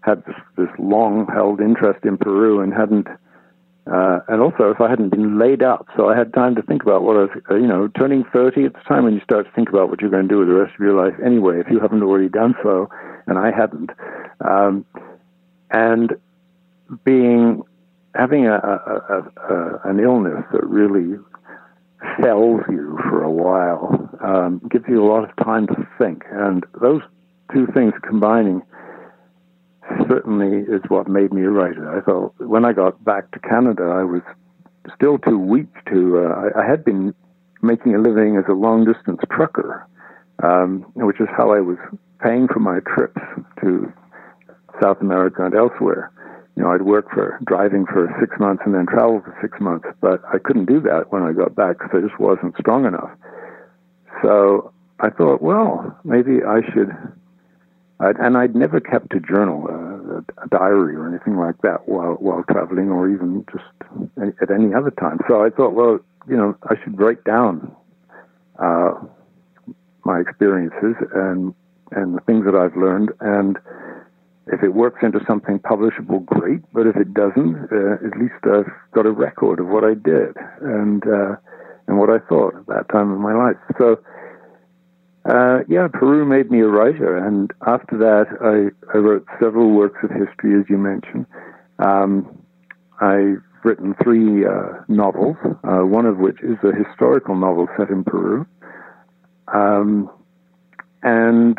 [0.00, 3.08] had this, this long-held interest in Peru and hadn't,
[3.90, 6.82] uh, and also if I hadn't been laid up, so I had time to think
[6.82, 9.46] about what I was, uh, you know, turning 30 at the time when you start
[9.46, 11.58] to think about what you're going to do with the rest of your life anyway,
[11.58, 12.88] if you haven't already done so,
[13.28, 13.90] and I hadn't.
[14.40, 14.84] Um,
[15.70, 16.12] and
[17.04, 17.62] being,
[18.14, 21.18] having a, a, a, an illness that really
[22.20, 26.24] fells you for a while, um, gives you a lot of time to think.
[26.30, 27.02] And those
[27.52, 28.62] two things combining
[30.08, 31.96] certainly is what made me a writer.
[31.96, 34.22] I felt when I got back to Canada, I was
[34.94, 36.18] still too weak to.
[36.18, 37.14] Uh, I, I, had been
[37.62, 39.86] making a living as a long distance trucker,
[40.42, 41.78] um, which is how I was
[42.22, 43.20] paying for my trips
[43.60, 43.92] to
[44.80, 46.12] South America and elsewhere
[46.58, 49.86] you know, I'd work for driving for six months and then travel for six months,
[50.00, 53.10] but I couldn't do that when I got back because I just wasn't strong enough.
[54.24, 56.90] So I thought, well, maybe I should.
[58.00, 62.16] I'd, and I'd never kept a journal, uh, a diary, or anything like that while
[62.18, 63.64] while traveling, or even just
[64.42, 65.20] at any other time.
[65.28, 67.70] So I thought, well, you know, I should write down
[68.58, 68.94] uh,
[70.08, 71.54] my experiences and
[71.92, 73.58] and the things that I've learned and
[74.50, 76.60] if it works into something publishable, great.
[76.72, 80.36] But if it doesn't, uh, at least I've got a record of what I did
[80.62, 81.36] and uh,
[81.86, 83.56] and what I thought at that time of my life.
[83.78, 83.98] So,
[85.28, 89.98] uh, yeah, Peru made me a writer, and after that, I, I wrote several works
[90.02, 91.26] of history, as you mentioned.
[91.78, 92.38] Um,
[93.00, 98.04] I've written three uh, novels, uh, one of which is a historical novel set in
[98.04, 98.46] Peru.
[99.52, 100.10] Um,
[101.02, 101.58] and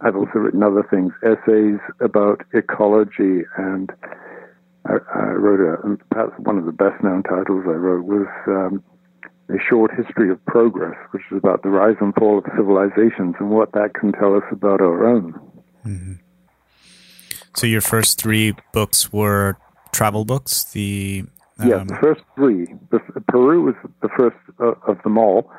[0.00, 3.90] I've also written other things, essays about ecology, and
[4.86, 8.84] I, I wrote a perhaps one of the best known titles I wrote was um,
[9.48, 13.50] a short history of progress, which is about the rise and fall of civilizations and
[13.50, 15.32] what that can tell us about our own.
[15.84, 16.12] Mm-hmm.
[17.54, 19.56] So your first three books were
[19.92, 20.64] travel books.
[20.64, 21.24] The
[21.58, 21.68] um...
[21.68, 22.66] yeah, the first three.
[22.90, 25.50] The, Peru was the first uh, of them all,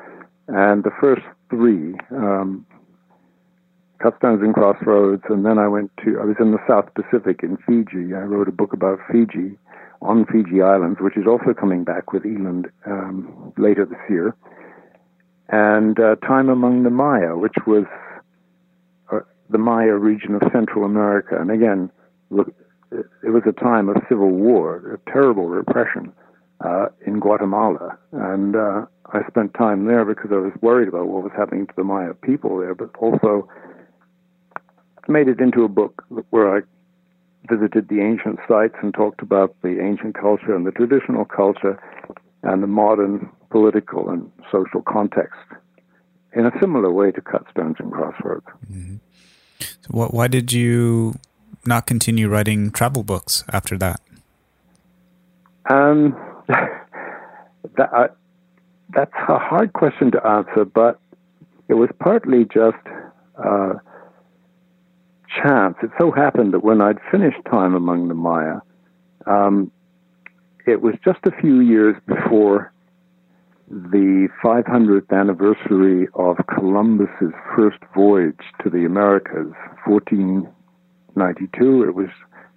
[0.48, 2.66] and the first three um,
[4.02, 7.40] Cut Stones and Crossroads, and then I went to, I was in the South Pacific
[7.42, 8.14] in Fiji.
[8.14, 9.58] I wrote a book about Fiji
[10.00, 14.36] on Fiji Islands, which is also coming back with Eland um, later this year.
[15.48, 17.84] And uh, Time Among the Maya, which was
[19.10, 19.20] uh,
[19.50, 21.36] the Maya region of Central America.
[21.40, 21.90] And again,
[22.30, 22.54] look,
[22.92, 26.12] it was a time of civil war, a terrible repression
[26.60, 27.98] uh, in Guatemala.
[28.12, 31.72] And uh, I spent time there because I was worried about what was happening to
[31.76, 33.48] the Maya people there, but also
[35.06, 36.60] made it into a book where I
[37.48, 41.80] visited the ancient sites and talked about the ancient culture and the traditional culture
[42.42, 45.40] and the modern political and social context
[46.34, 48.46] in a similar way to cut stones and Crossroads.
[48.70, 48.96] Mm-hmm.
[49.60, 51.14] So what, why did you
[51.64, 54.00] not continue writing travel books after that?
[55.70, 56.16] Um,
[57.76, 58.08] that, uh,
[58.90, 61.00] that's a hard question to answer, but
[61.68, 62.76] it was partly just
[63.42, 63.74] uh,
[65.42, 68.60] chance, it so happened that when I'd finished Time Among the Maya,
[69.26, 69.70] um,
[70.66, 72.72] it was just a few years before
[73.70, 79.52] the 500th anniversary of Columbus's first voyage to the Americas,
[79.84, 81.84] 1492.
[81.84, 82.08] It was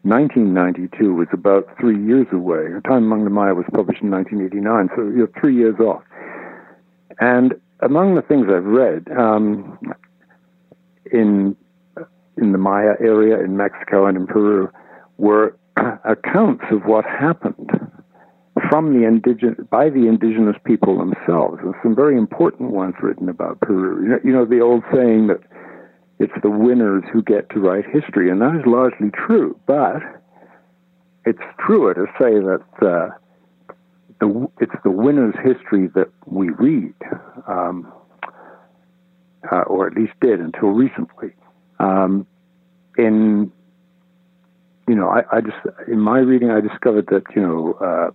[0.04, 2.68] 1992 was about three years away.
[2.88, 6.02] Time Among the Maya was published in 1989, so you're three years off.
[7.20, 9.78] And among the things I've read, um,
[11.12, 11.56] in
[12.38, 14.70] in the Maya area in Mexico and in Peru
[15.18, 15.56] were
[16.06, 17.70] accounts of what happened
[18.70, 21.60] from the indigenous by the indigenous people themselves.
[21.62, 24.02] and some very important ones written about Peru.
[24.02, 25.42] You know, you know the old saying that
[26.20, 29.60] it's the winners who get to write history, and that is largely true.
[29.66, 30.02] But
[31.26, 33.10] it's truer to say that uh,
[34.20, 36.94] the it's the winner's history that we read,
[37.48, 37.92] um,
[39.52, 41.34] uh, or at least did until recently.
[41.80, 42.28] Um,
[42.98, 43.52] in
[44.88, 45.58] you know, I, I, just
[45.88, 48.12] in my reading, I discovered that you know uh,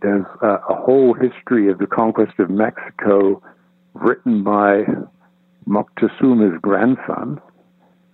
[0.00, 3.42] there's a, a, whole history of the conquest of Mexico
[3.94, 4.82] written by
[5.68, 7.40] Moctezuma's grandson.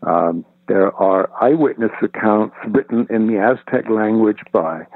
[0.03, 4.87] Um, there are eyewitness accounts written in the Aztec language by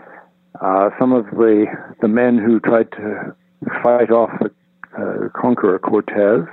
[0.61, 1.67] uh, some of the
[2.01, 3.35] the men who tried to
[3.83, 4.51] fight off the
[4.99, 6.47] uh, conqueror Cortez.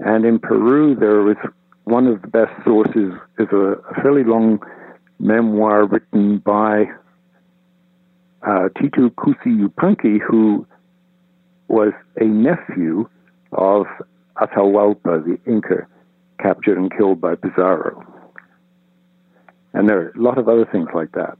[0.00, 1.36] And in Peru, there was
[1.84, 4.58] one of the best sources is a, a fairly long
[5.18, 6.86] memoir written by
[8.42, 10.66] uh, Titu Cusi Yupanqui, who
[11.68, 13.08] was a nephew
[13.52, 13.86] of
[14.40, 15.86] Atahualpa, the Inca,
[16.40, 18.02] captured and killed by Pizarro.
[19.72, 21.36] And there are a lot of other things like that.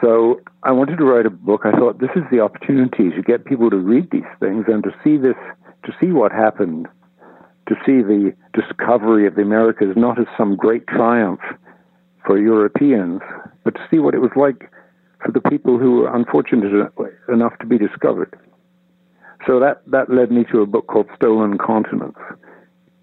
[0.00, 1.62] So I wanted to write a book.
[1.64, 4.90] I thought this is the opportunity to get people to read these things and to
[5.02, 5.36] see this,
[5.84, 6.86] to see what happened,
[7.68, 11.40] to see the discovery of the Americas not as some great triumph
[12.24, 13.20] for Europeans,
[13.64, 14.70] but to see what it was like
[15.24, 16.92] for the people who were unfortunate
[17.28, 18.38] enough to be discovered.
[19.46, 22.18] So that, that led me to a book called Stolen Continents,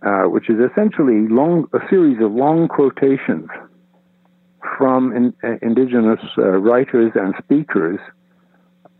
[0.05, 3.49] uh, which is essentially long, a series of long quotations
[4.77, 7.99] from in, uh, indigenous uh, writers and speakers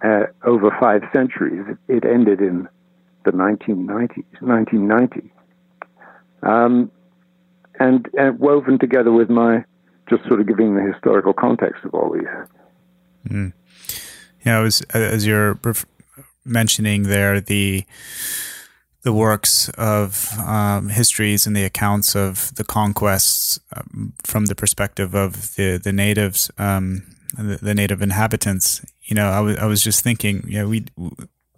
[0.04, 1.66] uh, over five centuries.
[1.88, 2.68] It, ended in
[3.26, 5.32] the 1990s, 1990.
[6.44, 6.92] Um,
[7.80, 9.66] and, and woven together with my
[10.10, 12.24] just sort of giving the historical context of all these.
[13.28, 13.54] Mm.
[14.46, 15.56] Yeah, was, as you're
[16.46, 17.86] mentioning there the
[19.06, 25.14] the works of um, histories and the accounts of the conquests um, from the perspective
[25.14, 27.04] of the the natives, um,
[27.38, 28.84] the, the, native inhabitants.
[29.04, 30.86] You know, I was I was just thinking, you know, we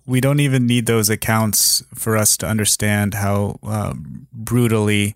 [0.06, 3.94] we don't even need those accounts for us to understand how uh,
[4.34, 5.16] brutally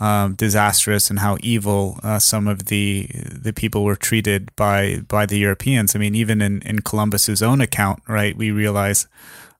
[0.00, 5.26] um, disastrous and how evil uh, some of the the people were treated by by
[5.26, 5.94] the Europeans.
[5.94, 9.08] I mean, even in in Columbus's own account, right, we realize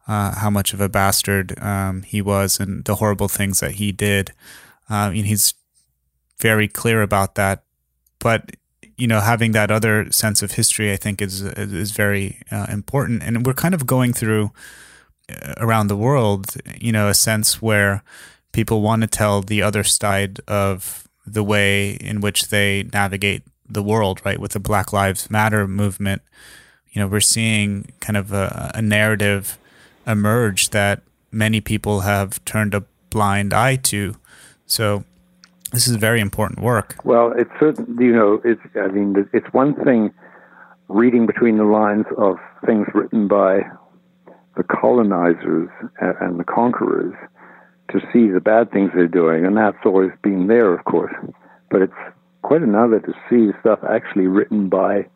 [0.07, 3.93] uh, how much of a bastard um, he was and the horrible things that he
[3.93, 4.33] did.
[4.89, 5.55] Uh, and he's
[6.41, 7.65] very clear about that.
[8.19, 8.57] But
[8.97, 13.23] you know, having that other sense of history, I think, is is very uh, important.
[13.23, 14.51] And we're kind of going through
[15.31, 18.03] uh, around the world, you know, a sense where
[18.53, 23.83] people want to tell the other side of the way in which they navigate the
[23.83, 24.39] world, right?
[24.39, 26.23] With the Black Lives Matter movement,
[26.91, 29.59] you know, we're seeing kind of a, a narrative
[30.07, 34.17] emerge that many people have turned a blind eye to.
[34.67, 35.05] So
[35.73, 36.97] this is very important work.
[37.05, 40.13] Well, it's certain, you know, it's, I mean, it's one thing
[40.89, 43.61] reading between the lines of things written by
[44.57, 45.69] the colonizers
[46.01, 47.15] and the conquerors
[47.91, 51.15] to see the bad things they're doing, and that's always been there, of course.
[51.71, 51.93] But it's
[52.43, 55.07] quite another to see stuff actually written by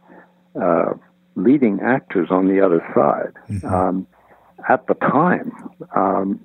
[0.60, 0.94] uh,
[1.36, 3.32] leading actors on the other side.
[3.48, 3.66] Mm-hmm.
[3.66, 4.06] Um,
[4.68, 5.52] at the time
[5.96, 6.40] um,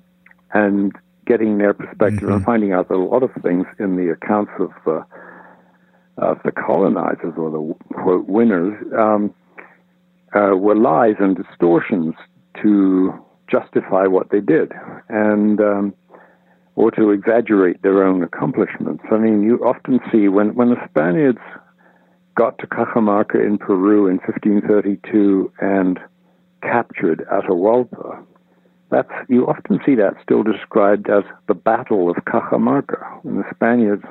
[0.52, 0.92] and
[1.26, 2.32] getting their perspective mm-hmm.
[2.32, 5.04] and finding out that a lot of things in the accounts of the,
[6.16, 9.34] of the colonizers or the quote winners um,
[10.34, 12.14] uh, were lies and distortions
[12.62, 13.12] to
[13.50, 14.72] justify what they did
[15.08, 15.94] and um,
[16.78, 19.02] or to exaggerate their own accomplishments.
[19.10, 21.40] I mean, you often see when, when the Spaniards
[22.36, 25.98] got to Cajamarca in Peru in 1532 and
[26.62, 28.24] captured Atahualpa,
[28.92, 34.04] that's you often see that still described as the Battle of Cajamarca, and the Spaniards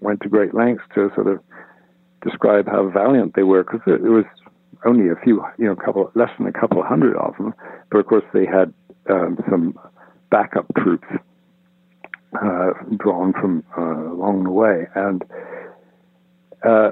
[0.00, 1.38] went to great lengths to sort of
[2.24, 4.24] describe how valiant they were because it was
[4.84, 7.54] only a few, you know, couple less than a couple hundred of them,
[7.88, 8.74] but of course they had
[9.08, 9.78] um, some
[10.28, 11.06] backup troops
[12.34, 15.24] uh, drawn from uh, along the way, and
[16.64, 16.90] uh,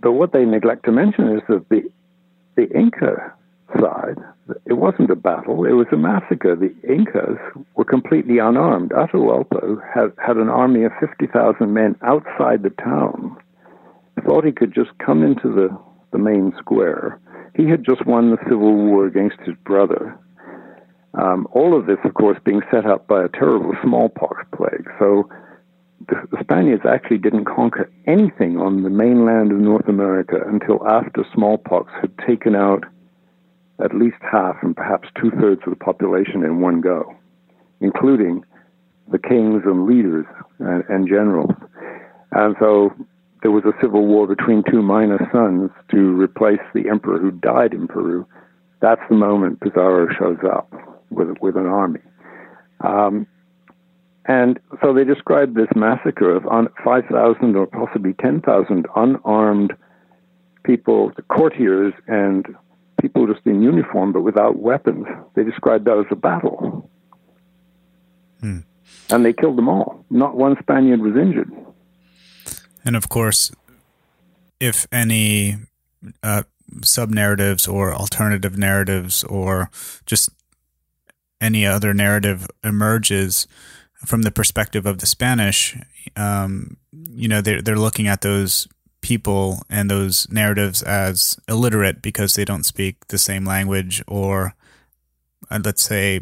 [0.00, 1.82] but what they neglect to mention is that the
[2.56, 3.32] the Inca
[3.80, 4.16] side,
[4.64, 6.56] it wasn't a battle, it was a massacre.
[6.56, 7.38] The Incas
[7.74, 8.90] were completely unarmed.
[8.90, 13.36] Atahualpa had, had an army of 50,000 men outside the town,
[14.24, 15.76] thought he could just come into the,
[16.12, 17.20] the main square.
[17.54, 20.18] He had just won the civil war against his brother.
[21.16, 24.86] Um, all of this, of course, being set up by a terrible smallpox plague.
[24.98, 25.28] So
[26.08, 31.90] the, Spaniards actually didn't conquer anything on the mainland of North America until after smallpox
[32.00, 32.84] had taken out
[33.82, 37.14] at least half and perhaps two thirds of the population in one go,
[37.80, 38.44] including
[39.10, 40.26] the kings and leaders
[40.58, 41.50] and, and, generals.
[42.32, 42.92] And so
[43.42, 47.72] there was a civil war between two minor sons to replace the emperor who died
[47.72, 48.26] in Peru.
[48.80, 50.70] That's the moment Pizarro shows up
[51.10, 52.00] with, with an army.
[52.80, 53.26] Um,
[54.26, 56.44] and so they described this massacre of
[56.84, 59.72] 5,000 or possibly 10,000 unarmed
[60.64, 62.44] people, the courtiers and
[63.00, 65.06] people just in uniform but without weapons.
[65.34, 66.90] They described that as a battle.
[68.40, 68.60] Hmm.
[69.10, 70.04] And they killed them all.
[70.10, 71.52] Not one Spaniard was injured.
[72.84, 73.52] And of course,
[74.58, 75.56] if any
[76.22, 76.42] uh,
[76.82, 79.70] sub narratives or alternative narratives or
[80.04, 80.30] just
[81.40, 83.46] any other narrative emerges
[84.04, 85.76] from the perspective of the Spanish,
[86.16, 88.68] um, you know, they're, they're looking at those
[89.00, 94.54] people and those narratives as illiterate because they don't speak the same language or
[95.50, 96.20] uh, let's say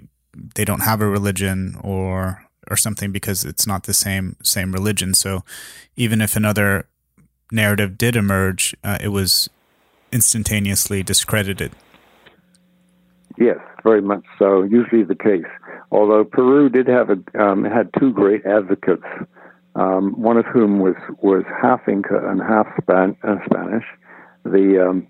[0.55, 5.15] they don't have a religion or or something because it's not the same same religion.
[5.15, 5.45] So
[5.97, 6.87] even if another
[7.53, 9.49] narrative did emerge, uh, it was
[10.13, 11.73] instantaneously discredited.
[13.39, 14.63] Yes, very much so.
[14.63, 15.47] Usually the case.
[15.93, 19.05] Although Peru did have a um, had two great advocates,
[19.77, 23.85] um, one of whom was was half Inca and half Span- uh, Spanish.
[24.45, 25.07] The um,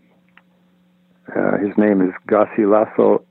[1.34, 3.24] uh, his name is Garcilaso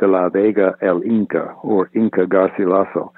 [0.00, 3.12] de la Vega el Inca, or Inca Garcilaso,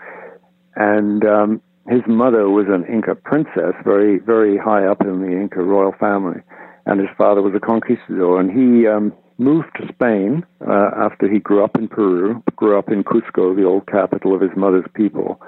[0.77, 5.63] and um, his mother was an Inca princess, very very high up in the Inca
[5.63, 6.41] royal family,
[6.87, 11.39] and his father was a conquistador, and he um, moved to Spain uh, after he
[11.39, 15.41] grew up in Peru, grew up in Cusco, the old capital of his mother's people,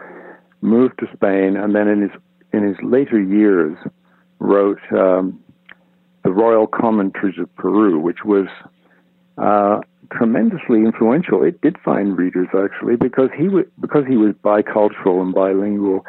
[0.61, 2.11] moved to Spain, and then in his
[2.53, 3.77] in his later years
[4.39, 5.39] wrote um,
[6.25, 8.47] the Royal Commentaries of Peru, which was
[9.39, 9.81] uh,
[10.13, 11.43] tremendously influential.
[11.43, 16.05] It did find readers actually because he was because he was bicultural and bilingual.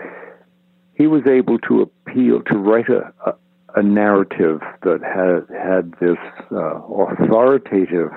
[0.95, 3.35] He was able to appeal to write a, a,
[3.77, 6.17] a narrative that had had this
[6.51, 8.09] uh, authoritative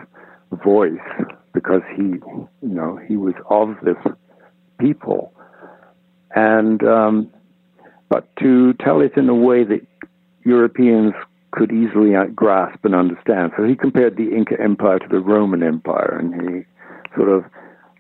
[0.65, 0.99] voice
[1.53, 3.97] because he, you know, he was of this
[4.79, 5.35] people,
[6.35, 7.31] and um,
[8.09, 9.87] but to tell it in a way that
[10.47, 11.13] Europeans
[11.51, 13.53] could easily grasp and understand.
[13.55, 16.65] So he compared the Inca Empire to the Roman Empire, and he
[17.15, 17.45] sort of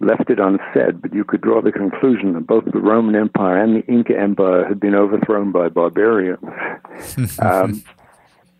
[0.00, 3.76] left it unsaid, but you could draw the conclusion that both the Roman Empire and
[3.76, 6.42] the Inca Empire had been overthrown by barbarians.
[7.42, 7.84] um,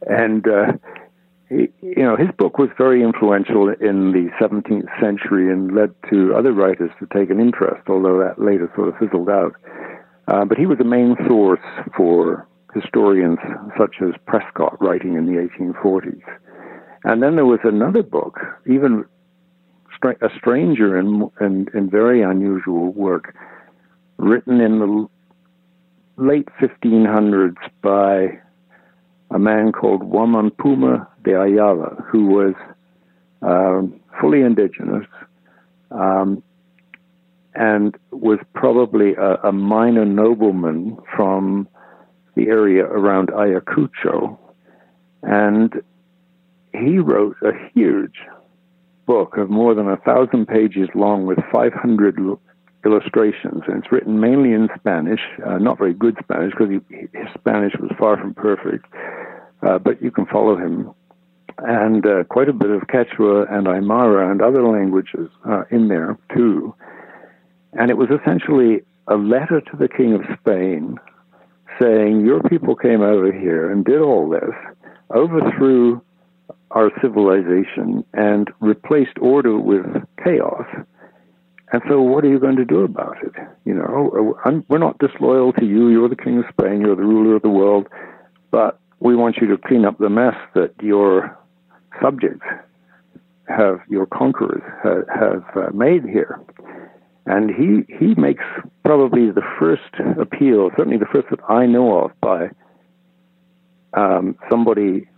[0.06, 0.72] and uh,
[1.48, 6.34] he, you know, his book was very influential in the 17th century and led to
[6.34, 9.54] other writers to take an interest, although that later sort of fizzled out.
[10.28, 11.60] Uh, but he was a main source
[11.96, 13.38] for historians
[13.76, 16.22] such as Prescott writing in the 1840s.
[17.04, 19.06] And then there was another book, even
[20.04, 23.34] a stranger and, and, and very unusual work,
[24.16, 25.08] written in the
[26.16, 28.38] late 1500s by
[29.30, 32.54] a man called Guaman Poma de Ayala, who was
[33.42, 35.06] um, fully indigenous
[35.90, 36.42] um,
[37.54, 41.68] and was probably a, a minor nobleman from
[42.36, 44.38] the area around Ayacucho.
[45.22, 45.72] And
[46.72, 48.18] he wrote a huge
[49.06, 52.18] book of more than a thousand pages long with 500
[52.84, 53.62] illustrations.
[53.66, 57.90] And it's written mainly in Spanish, uh, not very good Spanish because his Spanish was
[57.98, 58.86] far from perfect,
[59.62, 60.92] uh, but you can follow him.
[61.58, 66.18] And uh, quite a bit of Quechua and Aymara and other languages uh, in there
[66.34, 66.74] too.
[67.74, 70.96] And it was essentially a letter to the King of Spain
[71.80, 74.54] saying, Your people came over here and did all this,
[75.14, 76.00] overthrew
[76.70, 79.84] our civilization, and replaced order with
[80.24, 80.66] chaos.
[81.72, 83.32] And so, what are you going to do about it?
[83.64, 85.88] You know, I'm, we're not disloyal to you.
[85.88, 86.80] You're the king of Spain.
[86.80, 87.88] You're the ruler of the world.
[88.50, 91.36] But we want you to clean up the mess that your
[92.02, 92.46] subjects
[93.48, 96.40] have, your conquerors have, have uh, made here.
[97.26, 98.44] And he, he makes
[98.84, 102.50] probably the first appeal, certainly the first that I know of, by
[103.94, 105.08] um, somebody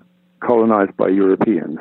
[0.44, 1.78] colonized by Europeans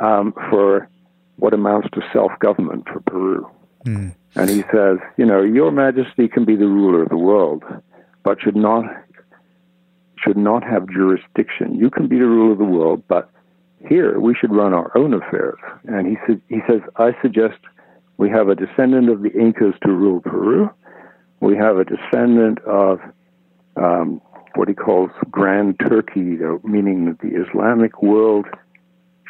[0.00, 0.88] um, for
[1.36, 3.48] what amounts to self government for Peru.
[3.84, 4.14] Mm.
[4.34, 7.64] And he says, you know, Your Majesty can be the ruler of the world,
[8.22, 8.84] but should not
[10.22, 11.74] should not have jurisdiction.
[11.74, 13.30] You can be the ruler of the world, but
[13.88, 15.58] here we should run our own affairs.
[15.84, 17.58] And he said, he says, I suggest
[18.16, 20.70] we have a descendant of the Incas to rule Peru.
[21.40, 22.98] We have a descendant of
[23.76, 24.20] um,
[24.56, 28.46] what he calls Grand Turkey, meaning that the Islamic world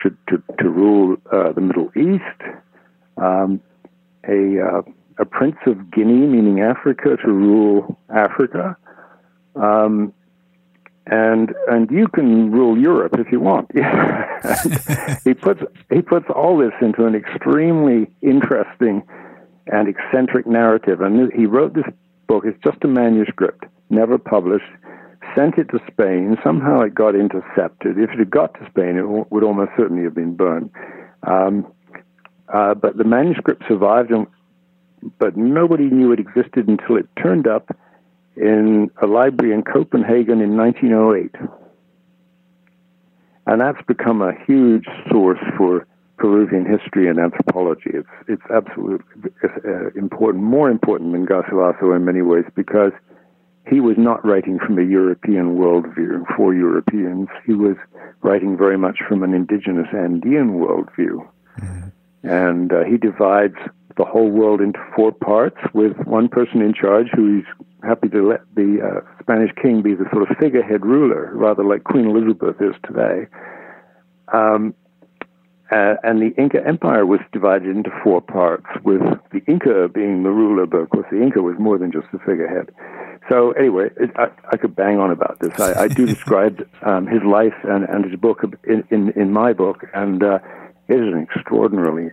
[0.00, 2.56] should to, to rule uh, the Middle East.
[3.16, 3.60] Um,
[4.28, 4.82] a uh,
[5.18, 8.76] a prince of Guinea, meaning Africa, to rule Africa.
[9.54, 10.12] Um,
[11.06, 13.70] and and you can rule Europe if you want.
[15.24, 15.60] he puts
[15.92, 19.02] he puts all this into an extremely interesting
[19.68, 21.00] and eccentric narrative.
[21.00, 21.84] And he wrote this
[22.26, 22.44] book.
[22.44, 24.64] It's just a manuscript, never published.
[25.36, 26.36] Sent it to Spain.
[26.42, 27.98] Somehow it got intercepted.
[27.98, 30.70] If it had got to Spain, it would almost certainly have been burned.
[31.22, 31.66] Um,
[32.52, 34.26] uh, but the manuscript survived, and,
[35.18, 37.76] but nobody knew it existed until it turned up
[38.36, 41.34] in a library in Copenhagen in 1908.
[43.46, 45.86] And that's become a huge source for
[46.18, 47.90] Peruvian history and anthropology.
[47.92, 52.92] It's it's absolutely uh, important, more important than Garcilaso in many ways, because
[53.68, 57.28] he was not writing from a European worldview for Europeans.
[57.44, 57.76] He was
[58.22, 61.26] writing very much from an indigenous Andean worldview,
[61.58, 61.88] mm-hmm.
[62.28, 63.56] and uh, he divides
[63.96, 67.44] the whole world into four parts with one person in charge who's
[67.82, 71.84] happy to let the uh, Spanish king be the sort of figurehead ruler, rather like
[71.84, 73.26] Queen Elizabeth is today.
[74.32, 74.74] Um,
[75.72, 79.00] uh, and the Inca Empire was divided into four parts, with
[79.32, 82.18] the Inca being the ruler, but of course the Inca was more than just a
[82.18, 82.70] figurehead.
[83.28, 85.58] So anyway, it, I, I, could bang on about this.
[85.58, 89.52] I, I do describe um, his life and, and his book in, in, in my
[89.52, 90.38] book, and uh,
[90.88, 92.12] it is an extraordinarily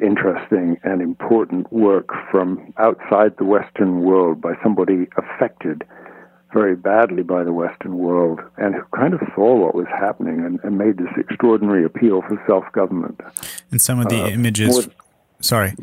[0.00, 5.84] interesting and important work from outside the Western world by somebody affected
[6.52, 10.58] very badly by the Western world and who kind of saw what was happening and,
[10.64, 13.20] and made this extraordinary appeal for self government.
[13.70, 14.86] And some of the uh, images.
[14.86, 14.94] More,
[15.40, 15.74] sorry.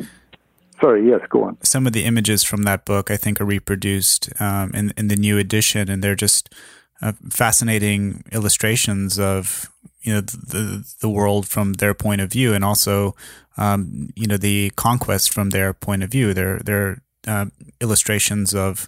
[0.80, 1.58] Sorry, yes, go on.
[1.64, 5.16] Some of the images from that book, I think, are reproduced um, in, in the
[5.16, 6.54] new edition, and they're just
[7.02, 9.72] uh, fascinating illustrations of
[10.02, 13.16] you know the the world from their point of view, and also
[13.58, 16.34] um, you know the conquest from their point of view.
[16.34, 17.48] They're they're uh,
[17.82, 18.88] illustrations of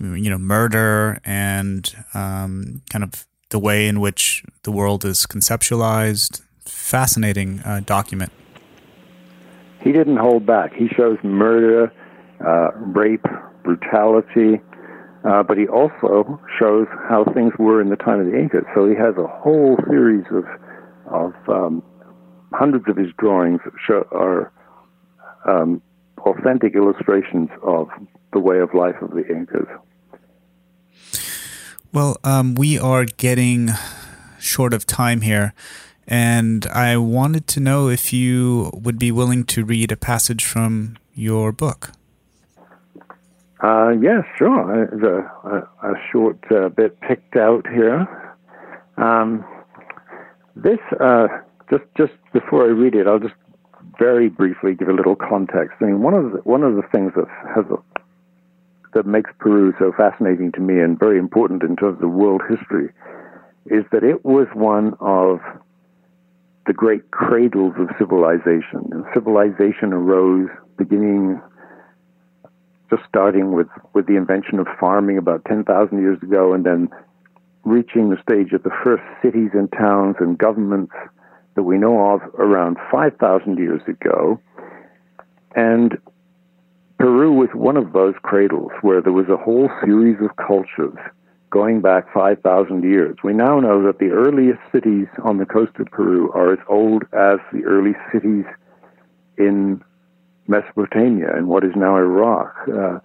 [0.00, 6.42] you know murder and um, kind of the way in which the world is conceptualized.
[6.64, 8.32] Fascinating uh, document.
[9.84, 10.72] He didn't hold back.
[10.72, 11.92] He shows murder,
[12.44, 13.26] uh, rape,
[13.62, 14.60] brutality,
[15.24, 18.64] uh, but he also shows how things were in the time of the Incas.
[18.74, 20.44] So he has a whole series of
[21.06, 21.82] of um,
[22.52, 24.50] hundreds of his drawings show, are
[25.46, 25.82] um,
[26.20, 27.88] authentic illustrations of
[28.32, 29.68] the way of life of the Incas.
[31.92, 33.70] Well, um, we are getting
[34.40, 35.52] short of time here,
[36.06, 40.96] and I wanted to know if you would be willing to read a passage from
[41.14, 41.92] your book.
[43.62, 44.88] Uh, yes, sure.
[44.90, 48.06] There's a, a, a short uh, bit picked out here.
[48.96, 49.44] Um,
[50.54, 51.28] this, uh,
[51.70, 53.34] just just before I read it, I'll just
[53.98, 55.76] very briefly give a little context.
[55.80, 57.78] I mean, one of the, one of the things that has a,
[58.92, 62.90] that makes Peru so fascinating to me and very important in terms of world history
[63.66, 65.40] is that it was one of
[66.66, 68.88] the great cradles of civilization.
[68.90, 70.48] And civilization arose
[70.78, 71.40] beginning
[72.90, 76.88] just starting with, with the invention of farming about 10,000 years ago and then
[77.64, 80.92] reaching the stage of the first cities and towns and governments
[81.54, 84.38] that we know of around 5,000 years ago.
[85.56, 85.98] And
[86.98, 90.98] Peru was one of those cradles where there was a whole series of cultures
[91.54, 93.16] going back 5,000 years.
[93.22, 97.04] We now know that the earliest cities on the coast of Peru are as old
[97.12, 98.44] as the early cities
[99.38, 99.80] in
[100.48, 102.52] Mesopotamia and what is now Iraq.
[102.68, 102.98] Uh,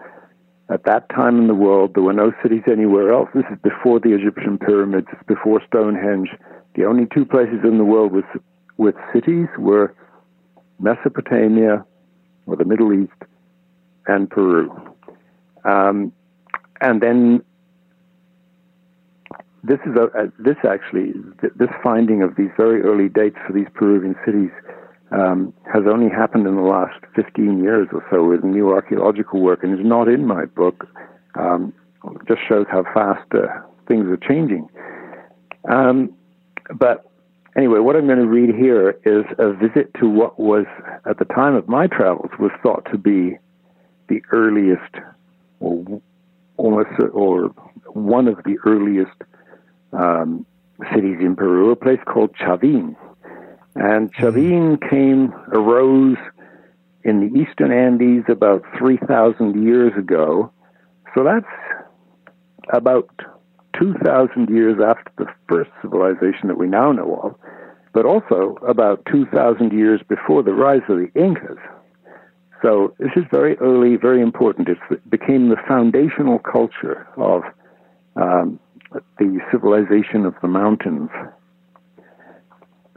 [0.74, 3.30] at that time in the world, there were no cities anywhere else.
[3.36, 6.30] This is before the Egyptian pyramids, before Stonehenge.
[6.74, 8.26] The only two places in the world with,
[8.78, 9.94] with cities were
[10.80, 11.86] Mesopotamia
[12.48, 13.22] or the Middle East
[14.08, 14.72] and Peru.
[15.66, 16.12] Um,
[16.82, 17.44] and then
[19.64, 23.68] this is a, a, this actually this finding of these very early dates for these
[23.74, 24.52] Peruvian cities
[25.12, 29.64] um, has only happened in the last 15 years or so with new archaeological work
[29.64, 30.88] and is not in my book.
[31.36, 31.74] Um,
[32.28, 33.48] just shows how fast uh,
[33.88, 34.70] things are changing.
[35.70, 36.14] Um,
[36.76, 37.10] but
[37.58, 40.66] anyway, what I'm going to read here is a visit to what was,
[41.10, 43.38] at the time of my travels, was thought to be
[44.08, 44.96] the earliest,
[45.60, 46.02] or
[46.58, 47.48] almost, or
[47.88, 49.12] one of the earliest
[49.94, 50.46] um,
[50.94, 52.96] cities in Peru, a place called Chavin.
[53.76, 56.18] And Chavin came, arose
[57.04, 60.52] in the eastern Andes about 3,000 years ago.
[61.16, 61.46] So that's
[62.74, 63.10] about
[63.80, 67.36] 2,000 years after the first civilization that we now know of,
[67.94, 71.58] but also about 2,000 years before the rise of the Incas.
[72.62, 74.68] So this is very early, very important.
[74.68, 77.44] It became the foundational culture of
[78.18, 78.60] um,
[78.92, 81.10] the civilization of the mountains.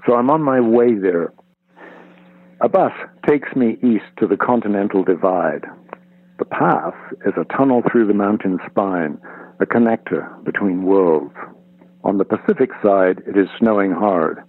[0.06, 1.32] So I'm on my way there.
[2.60, 2.92] A bus
[3.28, 5.64] takes me east to the Continental Divide.
[6.38, 6.94] The path
[7.26, 9.18] is a tunnel through the mountain spine,
[9.60, 11.34] a connector between worlds.
[12.04, 14.42] On the Pacific side, it is snowing hard,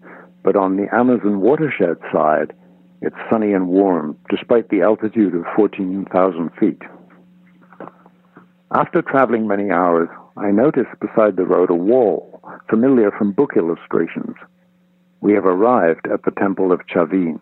[0.44, 2.54] but on the Amazon watershed side,
[3.02, 6.82] it's sunny and warm, despite the altitude of 14,000 feet.
[8.76, 14.36] After traveling many hours, I notice beside the road a wall, familiar from book illustrations
[15.22, 17.40] we have arrived at the temple of Chavin.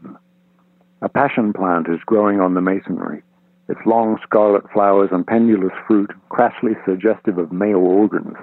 [1.02, 3.24] A passion plant is growing on the masonry,
[3.70, 8.36] its long scarlet flowers and pendulous fruit crassly suggestive of male organs.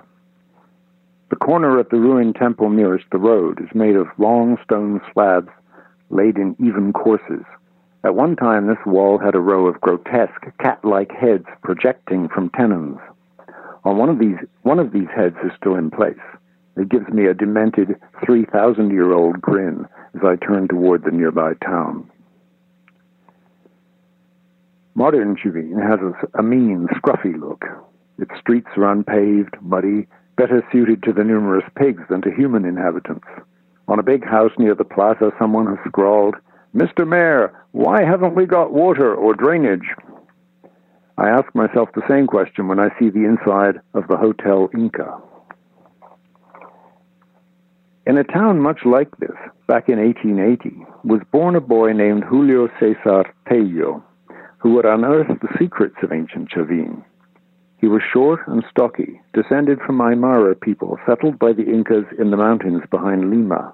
[1.30, 5.50] The corner of the ruined temple nearest the road is made of long stone slabs
[6.10, 7.44] laid in even courses,
[8.04, 12.98] At one time, this wall had a row of grotesque cat-like heads projecting from tenons.
[13.88, 16.20] On one of these, one of these heads is still in place.
[16.76, 21.54] It gives me a demented 3,000 year old grin as I turn toward the nearby
[21.64, 22.10] town.
[24.94, 27.64] Modern Chavin has a, a mean, scruffy look.
[28.18, 33.26] Its streets are unpaved, muddy, better suited to the numerous pigs than to human inhabitants.
[33.88, 36.34] On a big house near the plaza, someone has scrawled,
[36.76, 37.08] Mr.
[37.08, 39.94] Mayor, why haven't we got water or drainage?
[41.18, 45.20] I ask myself the same question when I see the inside of the Hotel Inca.
[48.06, 52.68] In a town much like this, back in 1880, was born a boy named Julio
[52.78, 54.04] Cesar Tello,
[54.58, 57.02] who would unearth the secrets of ancient Chavin.
[57.80, 62.36] He was short and stocky, descended from Aymara people settled by the Incas in the
[62.36, 63.72] mountains behind Lima.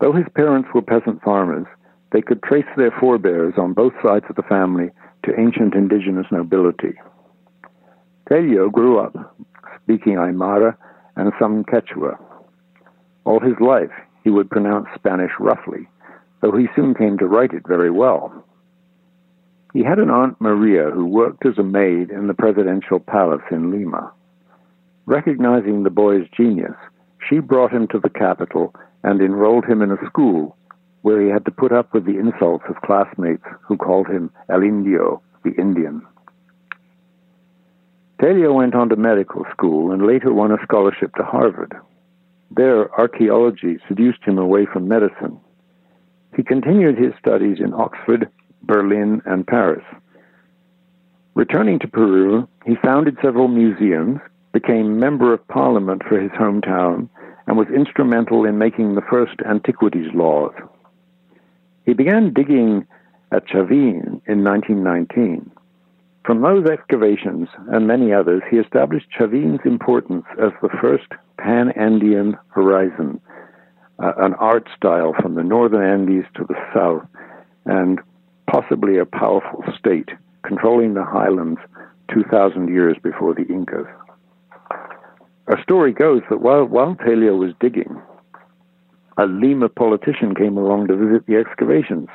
[0.00, 1.66] Though his parents were peasant farmers,
[2.12, 4.90] they could trace their forebears on both sides of the family
[5.24, 6.94] to ancient indigenous nobility.
[8.28, 9.36] Tello grew up
[9.82, 10.76] speaking Aymara
[11.16, 12.18] and some Quechua.
[13.24, 13.90] All his life,
[14.22, 15.88] he would pronounce Spanish roughly,
[16.40, 18.44] though he soon came to write it very well.
[19.72, 23.70] He had an Aunt Maria who worked as a maid in the presidential palace in
[23.70, 24.12] Lima.
[25.06, 26.76] Recognizing the boy's genius,
[27.28, 30.57] she brought him to the capital and enrolled him in a school
[31.02, 34.62] where he had to put up with the insults of classmates who called him El
[34.62, 36.02] Indio, the Indian.
[38.20, 41.74] Tello went on to medical school and later won a scholarship to Harvard.
[42.50, 45.38] There, archaeology seduced him away from medicine.
[46.36, 48.28] He continued his studies in Oxford
[48.62, 49.84] Berlin, and Paris.
[51.34, 54.20] Returning to Peru, he founded several museums,
[54.52, 57.08] became member of parliament for his hometown,
[57.46, 60.52] and was instrumental in making the first antiquities laws.
[61.88, 62.86] He began digging
[63.32, 65.50] at Chavin in 1919.
[66.22, 71.06] From those excavations and many others, he established Chavin's importance as the first
[71.38, 73.18] pan Andean horizon,
[74.00, 77.08] uh, an art style from the northern Andes to the south,
[77.64, 78.00] and
[78.50, 80.10] possibly a powerful state
[80.42, 81.60] controlling the highlands
[82.12, 83.86] 2,000 years before the Incas.
[85.46, 87.98] A story goes that while, while Tello was digging,
[89.18, 92.08] a Lima politician came along to visit the excavations.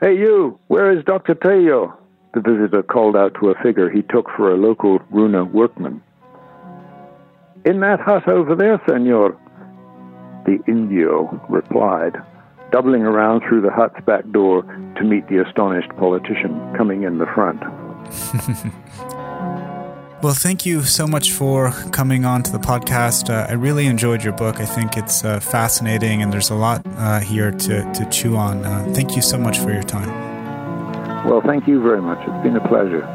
[0.00, 1.34] Hey, you, where is Dr.
[1.34, 1.96] Tello?
[2.34, 6.02] The visitor called out to a figure he took for a local Runa workman.
[7.64, 9.38] In that hut over there, senor,
[10.44, 12.16] the Indio replied
[12.70, 14.62] doubling around through the hut's back door
[14.96, 17.62] to meet the astonished politician coming in the front.
[20.24, 23.28] well, thank you so much for coming on to the podcast.
[23.28, 24.58] Uh, I really enjoyed your book.
[24.58, 28.64] I think it's uh, fascinating, and there's a lot uh, here to, to chew on.
[28.64, 30.08] Uh, thank you so much for your time.
[31.28, 32.26] Well, thank you very much.
[32.26, 33.06] It's been a pleasure.